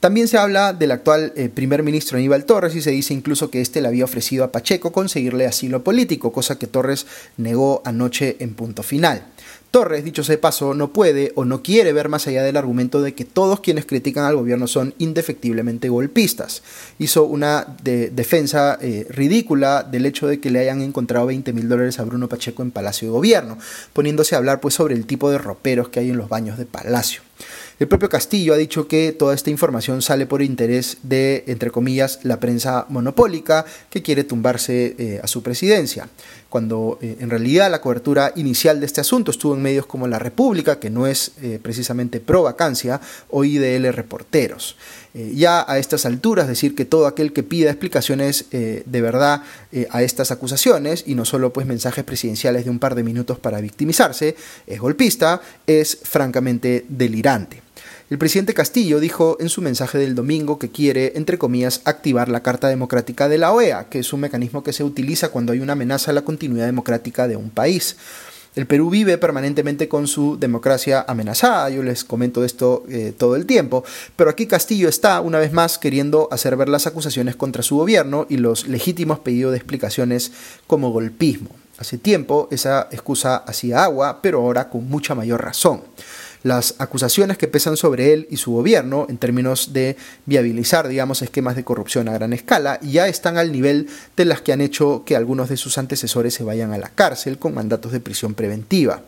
También 0.00 0.28
se 0.28 0.38
habla 0.38 0.72
del 0.72 0.92
actual 0.92 1.34
eh, 1.36 1.50
primer 1.50 1.82
ministro 1.82 2.16
Aníbal 2.16 2.46
Torres 2.46 2.74
y 2.74 2.80
se 2.80 2.90
dice 2.90 3.12
incluso 3.12 3.50
que 3.50 3.60
éste 3.60 3.82
le 3.82 3.88
había 3.88 4.04
ofrecido 4.04 4.44
a 4.44 4.50
Pacheco 4.50 4.92
conseguirle 4.92 5.46
asilo 5.46 5.84
político, 5.84 6.32
cosa 6.32 6.58
que 6.58 6.66
Torres 6.66 7.06
negó 7.36 7.82
anoche 7.84 8.36
en 8.40 8.54
punto 8.54 8.82
final. 8.82 9.26
Torres, 9.70 10.02
dicho 10.02 10.24
sea 10.24 10.34
de 10.34 10.38
paso, 10.38 10.74
no 10.74 10.92
puede 10.92 11.32
o 11.36 11.44
no 11.44 11.62
quiere 11.62 11.92
ver 11.92 12.08
más 12.08 12.26
allá 12.26 12.42
del 12.42 12.56
argumento 12.56 13.02
de 13.02 13.14
que 13.14 13.26
todos 13.26 13.60
quienes 13.60 13.84
critican 13.84 14.24
al 14.24 14.34
gobierno 14.34 14.66
son 14.66 14.94
indefectiblemente 14.98 15.90
golpistas. 15.90 16.62
Hizo 16.98 17.24
una 17.24 17.76
defensa 17.84 18.78
eh, 18.80 19.06
ridícula 19.10 19.84
del 19.84 20.06
hecho 20.06 20.26
de 20.26 20.40
que 20.40 20.50
le 20.50 20.60
hayan 20.60 20.80
encontrado 20.80 21.26
20 21.26 21.52
mil 21.52 21.68
dólares 21.68 22.00
a 22.00 22.04
Bruno 22.04 22.28
Pacheco 22.28 22.62
en 22.62 22.72
Palacio 22.72 23.06
de 23.08 23.12
Gobierno, 23.12 23.58
poniéndose 23.92 24.34
a 24.34 24.38
hablar 24.38 24.60
pues 24.60 24.74
sobre 24.74 24.94
el 24.94 25.06
tipo 25.06 25.30
de 25.30 25.38
roperos 25.38 25.90
que 25.90 26.00
hay 26.00 26.10
en 26.10 26.16
los 26.16 26.28
baños 26.28 26.58
de 26.58 26.64
Palacio. 26.64 27.20
El 27.80 27.88
propio 27.88 28.10
Castillo 28.10 28.52
ha 28.52 28.58
dicho 28.58 28.88
que 28.88 29.10
toda 29.10 29.34
esta 29.34 29.48
información 29.48 30.02
sale 30.02 30.26
por 30.26 30.42
interés 30.42 30.98
de, 31.02 31.44
entre 31.46 31.70
comillas, 31.70 32.20
la 32.24 32.38
prensa 32.38 32.84
monopólica 32.90 33.64
que 33.88 34.02
quiere 34.02 34.22
tumbarse 34.22 34.94
eh, 34.98 35.20
a 35.22 35.26
su 35.26 35.42
presidencia, 35.42 36.06
cuando 36.50 36.98
eh, 37.00 37.16
en 37.20 37.30
realidad 37.30 37.70
la 37.70 37.80
cobertura 37.80 38.34
inicial 38.36 38.80
de 38.80 38.84
este 38.84 39.00
asunto 39.00 39.30
estuvo 39.30 39.54
en 39.54 39.62
medios 39.62 39.86
como 39.86 40.06
La 40.06 40.18
República, 40.18 40.78
que 40.78 40.90
no 40.90 41.06
es 41.06 41.32
eh, 41.40 41.58
precisamente 41.62 42.20
pro 42.20 42.42
vacancia, 42.42 43.00
o 43.30 43.44
IDL 43.44 43.90
Reporteros. 43.94 44.76
ya 45.14 45.64
a 45.66 45.78
estas 45.78 46.04
alturas, 46.04 46.48
decir 46.48 46.74
que 46.74 46.84
todo 46.84 47.06
aquel 47.06 47.32
que 47.32 47.42
pida 47.42 47.70
explicaciones 47.70 48.44
de 48.50 49.00
verdad 49.00 49.42
a 49.90 50.02
estas 50.02 50.30
acusaciones, 50.30 51.02
y 51.06 51.14
no 51.14 51.24
solo 51.24 51.52
pues 51.52 51.66
mensajes 51.66 52.04
presidenciales 52.04 52.64
de 52.64 52.70
un 52.70 52.78
par 52.78 52.94
de 52.94 53.02
minutos 53.02 53.38
para 53.38 53.60
victimizarse, 53.60 54.36
es 54.66 54.78
golpista, 54.78 55.40
es 55.66 55.98
francamente 56.04 56.84
delirante. 56.88 57.69
El 58.10 58.18
presidente 58.18 58.54
Castillo 58.54 58.98
dijo 58.98 59.36
en 59.38 59.48
su 59.48 59.62
mensaje 59.62 59.96
del 59.96 60.16
domingo 60.16 60.58
que 60.58 60.68
quiere, 60.68 61.12
entre 61.14 61.38
comillas, 61.38 61.80
activar 61.84 62.28
la 62.28 62.42
Carta 62.42 62.66
Democrática 62.66 63.28
de 63.28 63.38
la 63.38 63.52
OEA, 63.52 63.88
que 63.88 64.00
es 64.00 64.12
un 64.12 64.18
mecanismo 64.18 64.64
que 64.64 64.72
se 64.72 64.82
utiliza 64.82 65.28
cuando 65.28 65.52
hay 65.52 65.60
una 65.60 65.74
amenaza 65.74 66.10
a 66.10 66.14
la 66.14 66.22
continuidad 66.22 66.66
democrática 66.66 67.28
de 67.28 67.36
un 67.36 67.50
país. 67.50 67.96
El 68.56 68.66
Perú 68.66 68.90
vive 68.90 69.16
permanentemente 69.16 69.88
con 69.88 70.08
su 70.08 70.36
democracia 70.40 71.04
amenazada, 71.06 71.70
yo 71.70 71.84
les 71.84 72.02
comento 72.02 72.44
esto 72.44 72.82
eh, 72.88 73.14
todo 73.16 73.36
el 73.36 73.46
tiempo, 73.46 73.84
pero 74.16 74.28
aquí 74.28 74.48
Castillo 74.48 74.88
está 74.88 75.20
una 75.20 75.38
vez 75.38 75.52
más 75.52 75.78
queriendo 75.78 76.26
hacer 76.32 76.56
ver 76.56 76.68
las 76.68 76.88
acusaciones 76.88 77.36
contra 77.36 77.62
su 77.62 77.76
gobierno 77.76 78.26
y 78.28 78.38
los 78.38 78.66
legítimos 78.66 79.20
pedidos 79.20 79.52
de 79.52 79.58
explicaciones 79.58 80.32
como 80.66 80.90
golpismo. 80.90 81.50
Hace 81.78 81.96
tiempo 81.96 82.48
esa 82.50 82.88
excusa 82.90 83.36
hacía 83.36 83.84
agua, 83.84 84.20
pero 84.20 84.40
ahora 84.40 84.68
con 84.68 84.88
mucha 84.88 85.14
mayor 85.14 85.44
razón 85.44 85.82
las 86.42 86.74
acusaciones 86.78 87.38
que 87.38 87.48
pesan 87.48 87.76
sobre 87.76 88.12
él 88.12 88.26
y 88.30 88.36
su 88.36 88.52
gobierno 88.52 89.06
en 89.08 89.18
términos 89.18 89.72
de 89.72 89.96
viabilizar, 90.26 90.88
digamos, 90.88 91.22
esquemas 91.22 91.56
de 91.56 91.64
corrupción 91.64 92.08
a 92.08 92.12
gran 92.12 92.32
escala, 92.32 92.80
ya 92.82 93.08
están 93.08 93.36
al 93.36 93.52
nivel 93.52 93.88
de 94.16 94.24
las 94.24 94.40
que 94.40 94.52
han 94.52 94.60
hecho 94.60 95.02
que 95.04 95.16
algunos 95.16 95.48
de 95.48 95.56
sus 95.56 95.78
antecesores 95.78 96.34
se 96.34 96.44
vayan 96.44 96.72
a 96.72 96.78
la 96.78 96.88
cárcel 96.88 97.38
con 97.38 97.54
mandatos 97.54 97.92
de 97.92 98.00
prisión 98.00 98.34
preventiva. 98.34 99.02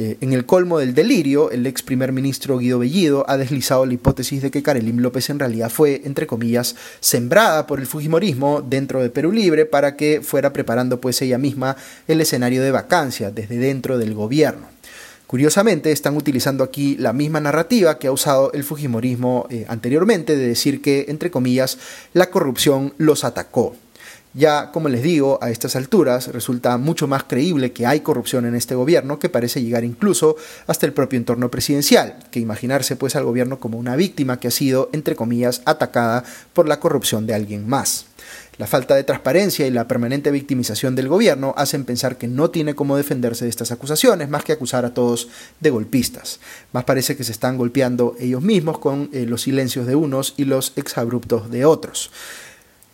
Eh, 0.00 0.16
en 0.20 0.32
el 0.32 0.46
colmo 0.46 0.78
del 0.78 0.94
delirio, 0.94 1.50
el 1.50 1.66
ex 1.66 1.82
primer 1.82 2.12
ministro 2.12 2.58
Guido 2.58 2.78
Bellido 2.78 3.24
ha 3.28 3.36
deslizado 3.36 3.84
la 3.84 3.94
hipótesis 3.94 4.40
de 4.40 4.52
que 4.52 4.62
Karelim 4.62 4.98
López 4.98 5.28
en 5.28 5.40
realidad 5.40 5.70
fue, 5.70 6.02
entre 6.04 6.28
comillas, 6.28 6.76
sembrada 7.00 7.66
por 7.66 7.80
el 7.80 7.86
Fujimorismo 7.86 8.62
dentro 8.62 9.02
de 9.02 9.10
Perú 9.10 9.32
Libre 9.32 9.66
para 9.66 9.96
que 9.96 10.20
fuera 10.22 10.52
preparando 10.52 11.00
pues 11.00 11.20
ella 11.20 11.36
misma 11.36 11.76
el 12.06 12.20
escenario 12.20 12.62
de 12.62 12.70
vacancia 12.70 13.32
desde 13.32 13.56
dentro 13.56 13.98
del 13.98 14.14
gobierno. 14.14 14.77
Curiosamente, 15.28 15.92
están 15.92 16.16
utilizando 16.16 16.64
aquí 16.64 16.96
la 16.96 17.12
misma 17.12 17.38
narrativa 17.38 17.98
que 17.98 18.06
ha 18.06 18.12
usado 18.12 18.50
el 18.54 18.64
Fujimorismo 18.64 19.46
eh, 19.50 19.66
anteriormente, 19.68 20.38
de 20.38 20.48
decir 20.48 20.80
que, 20.80 21.04
entre 21.08 21.30
comillas, 21.30 21.76
la 22.14 22.30
corrupción 22.30 22.94
los 22.96 23.24
atacó. 23.24 23.76
Ya, 24.32 24.72
como 24.72 24.88
les 24.88 25.02
digo, 25.02 25.38
a 25.42 25.50
estas 25.50 25.76
alturas 25.76 26.28
resulta 26.28 26.78
mucho 26.78 27.06
más 27.08 27.24
creíble 27.24 27.72
que 27.72 27.84
hay 27.84 28.00
corrupción 28.00 28.46
en 28.46 28.54
este 28.54 28.74
gobierno 28.74 29.18
que 29.18 29.28
parece 29.28 29.60
llegar 29.62 29.84
incluso 29.84 30.36
hasta 30.66 30.86
el 30.86 30.94
propio 30.94 31.18
entorno 31.18 31.50
presidencial, 31.50 32.16
que 32.30 32.40
imaginarse 32.40 32.96
pues 32.96 33.14
al 33.14 33.24
gobierno 33.24 33.60
como 33.60 33.76
una 33.76 33.96
víctima 33.96 34.40
que 34.40 34.48
ha 34.48 34.50
sido, 34.50 34.88
entre 34.94 35.14
comillas, 35.14 35.60
atacada 35.66 36.24
por 36.54 36.66
la 36.66 36.80
corrupción 36.80 37.26
de 37.26 37.34
alguien 37.34 37.68
más. 37.68 38.06
La 38.58 38.66
falta 38.66 38.96
de 38.96 39.04
transparencia 39.04 39.68
y 39.68 39.70
la 39.70 39.86
permanente 39.86 40.32
victimización 40.32 40.96
del 40.96 41.06
gobierno 41.06 41.54
hacen 41.56 41.84
pensar 41.84 42.18
que 42.18 42.26
no 42.26 42.50
tiene 42.50 42.74
cómo 42.74 42.96
defenderse 42.96 43.44
de 43.44 43.50
estas 43.50 43.70
acusaciones, 43.70 44.28
más 44.28 44.42
que 44.42 44.52
acusar 44.52 44.84
a 44.84 44.92
todos 44.92 45.28
de 45.60 45.70
golpistas. 45.70 46.40
Más 46.72 46.82
parece 46.82 47.16
que 47.16 47.22
se 47.22 47.30
están 47.30 47.56
golpeando 47.56 48.16
ellos 48.18 48.42
mismos 48.42 48.78
con 48.80 49.10
eh, 49.12 49.26
los 49.26 49.42
silencios 49.42 49.86
de 49.86 49.94
unos 49.94 50.34
y 50.36 50.44
los 50.44 50.72
exabruptos 50.74 51.52
de 51.52 51.64
otros. 51.64 52.10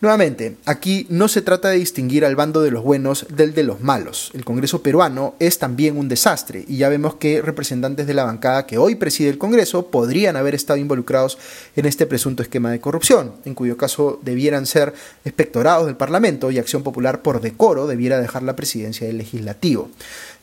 Nuevamente, 0.05 0.57
aquí 0.65 1.07
no 1.09 1.27
se 1.27 1.41
trata 1.41 1.69
de 1.69 1.79
distinguir 1.79 2.25
al 2.25 2.35
bando 2.35 2.61
de 2.61 2.69
los 2.69 2.83
buenos 2.83 3.25
del 3.35 3.55
de 3.55 3.63
los 3.63 3.81
malos. 3.81 4.29
El 4.35 4.45
Congreso 4.45 4.83
peruano 4.83 5.33
es 5.39 5.57
también 5.57 5.97
un 5.97 6.09
desastre 6.09 6.63
y 6.67 6.77
ya 6.77 6.89
vemos 6.89 7.15
que 7.15 7.41
representantes 7.41 8.05
de 8.05 8.13
la 8.13 8.23
bancada 8.23 8.67
que 8.67 8.77
hoy 8.77 8.93
preside 8.93 9.29
el 9.29 9.39
Congreso 9.39 9.87
podrían 9.87 10.35
haber 10.35 10.53
estado 10.53 10.77
involucrados 10.77 11.39
en 11.75 11.87
este 11.87 12.05
presunto 12.05 12.43
esquema 12.43 12.69
de 12.69 12.79
corrupción, 12.79 13.31
en 13.45 13.55
cuyo 13.55 13.77
caso 13.77 14.19
debieran 14.21 14.67
ser 14.67 14.93
espectorados 15.23 15.87
del 15.87 15.97
Parlamento 15.97 16.51
y 16.51 16.59
Acción 16.59 16.83
Popular 16.83 17.23
por 17.23 17.41
decoro 17.41 17.87
debiera 17.87 18.21
dejar 18.21 18.43
la 18.43 18.55
presidencia 18.55 19.07
del 19.07 19.17
Legislativo. 19.17 19.89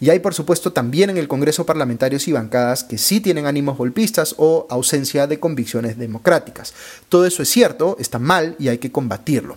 Y 0.00 0.10
hay 0.10 0.18
por 0.18 0.34
supuesto 0.34 0.72
también 0.72 1.10
en 1.10 1.18
el 1.18 1.28
Congreso 1.28 1.64
parlamentarios 1.64 2.26
y 2.26 2.32
bancadas 2.32 2.82
que 2.82 2.98
sí 2.98 3.20
tienen 3.20 3.46
ánimos 3.46 3.78
golpistas 3.78 4.34
o 4.38 4.66
ausencia 4.68 5.28
de 5.28 5.38
convicciones 5.38 5.98
democráticas. 5.98 6.74
Todo 7.08 7.26
eso 7.26 7.44
es 7.44 7.48
cierto, 7.48 7.96
está 8.00 8.18
mal 8.18 8.56
y 8.58 8.66
hay 8.66 8.78
que 8.78 8.90
combatirlo. 8.90 9.51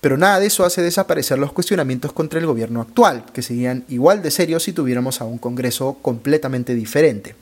Pero 0.00 0.16
nada 0.16 0.40
de 0.40 0.46
eso 0.46 0.64
hace 0.64 0.82
desaparecer 0.82 1.38
los 1.38 1.52
cuestionamientos 1.52 2.12
contra 2.12 2.38
el 2.38 2.46
gobierno 2.46 2.80
actual, 2.80 3.24
que 3.32 3.42
serían 3.42 3.84
igual 3.88 4.22
de 4.22 4.30
serios 4.30 4.64
si 4.64 4.72
tuviéramos 4.72 5.20
a 5.20 5.24
un 5.24 5.38
Congreso 5.38 5.98
completamente 6.02 6.74
diferente. 6.74 7.34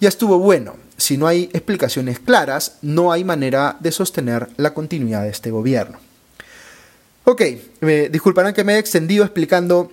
Ya 0.00 0.08
estuvo 0.08 0.38
bueno, 0.38 0.76
si 0.96 1.16
no 1.16 1.26
hay 1.26 1.44
explicaciones 1.52 2.18
claras, 2.18 2.78
no 2.82 3.12
hay 3.12 3.24
manera 3.24 3.76
de 3.80 3.92
sostener 3.92 4.48
la 4.56 4.74
continuidad 4.74 5.22
de 5.22 5.30
este 5.30 5.50
gobierno. 5.50 5.98
Ok, 7.24 7.42
me 7.80 8.08
disculparán 8.08 8.54
que 8.54 8.62
me 8.62 8.74
he 8.74 8.78
extendido 8.78 9.24
explicando 9.24 9.90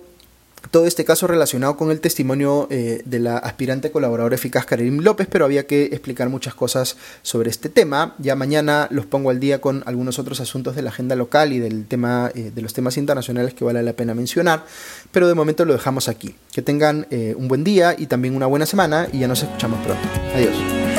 todo 0.70 0.86
este 0.86 1.04
caso 1.04 1.26
relacionado 1.26 1.76
con 1.76 1.90
el 1.90 2.00
testimonio 2.00 2.66
eh, 2.70 3.02
de 3.04 3.18
la 3.18 3.38
aspirante 3.38 3.90
colaboradora 3.90 4.34
eficaz 4.34 4.66
Karim 4.66 5.00
López, 5.00 5.28
pero 5.30 5.44
había 5.44 5.66
que 5.66 5.84
explicar 5.84 6.28
muchas 6.28 6.54
cosas 6.54 6.96
sobre 7.22 7.50
este 7.50 7.68
tema. 7.68 8.14
Ya 8.18 8.34
mañana 8.34 8.88
los 8.90 9.06
pongo 9.06 9.30
al 9.30 9.40
día 9.40 9.60
con 9.60 9.82
algunos 9.86 10.18
otros 10.18 10.40
asuntos 10.40 10.76
de 10.76 10.82
la 10.82 10.90
agenda 10.90 11.16
local 11.16 11.52
y 11.52 11.58
del 11.58 11.86
tema, 11.86 12.30
eh, 12.34 12.50
de 12.54 12.62
los 12.62 12.72
temas 12.72 12.96
internacionales 12.96 13.54
que 13.54 13.64
vale 13.64 13.82
la 13.82 13.92
pena 13.92 14.14
mencionar, 14.14 14.64
pero 15.12 15.28
de 15.28 15.34
momento 15.34 15.64
lo 15.64 15.72
dejamos 15.72 16.08
aquí. 16.08 16.34
Que 16.52 16.62
tengan 16.62 17.06
eh, 17.10 17.34
un 17.36 17.48
buen 17.48 17.64
día 17.64 17.94
y 17.96 18.06
también 18.06 18.36
una 18.36 18.46
buena 18.46 18.66
semana 18.66 19.08
y 19.12 19.20
ya 19.20 19.28
nos 19.28 19.42
escuchamos 19.42 19.84
pronto. 19.84 20.08
Adiós. 20.34 20.93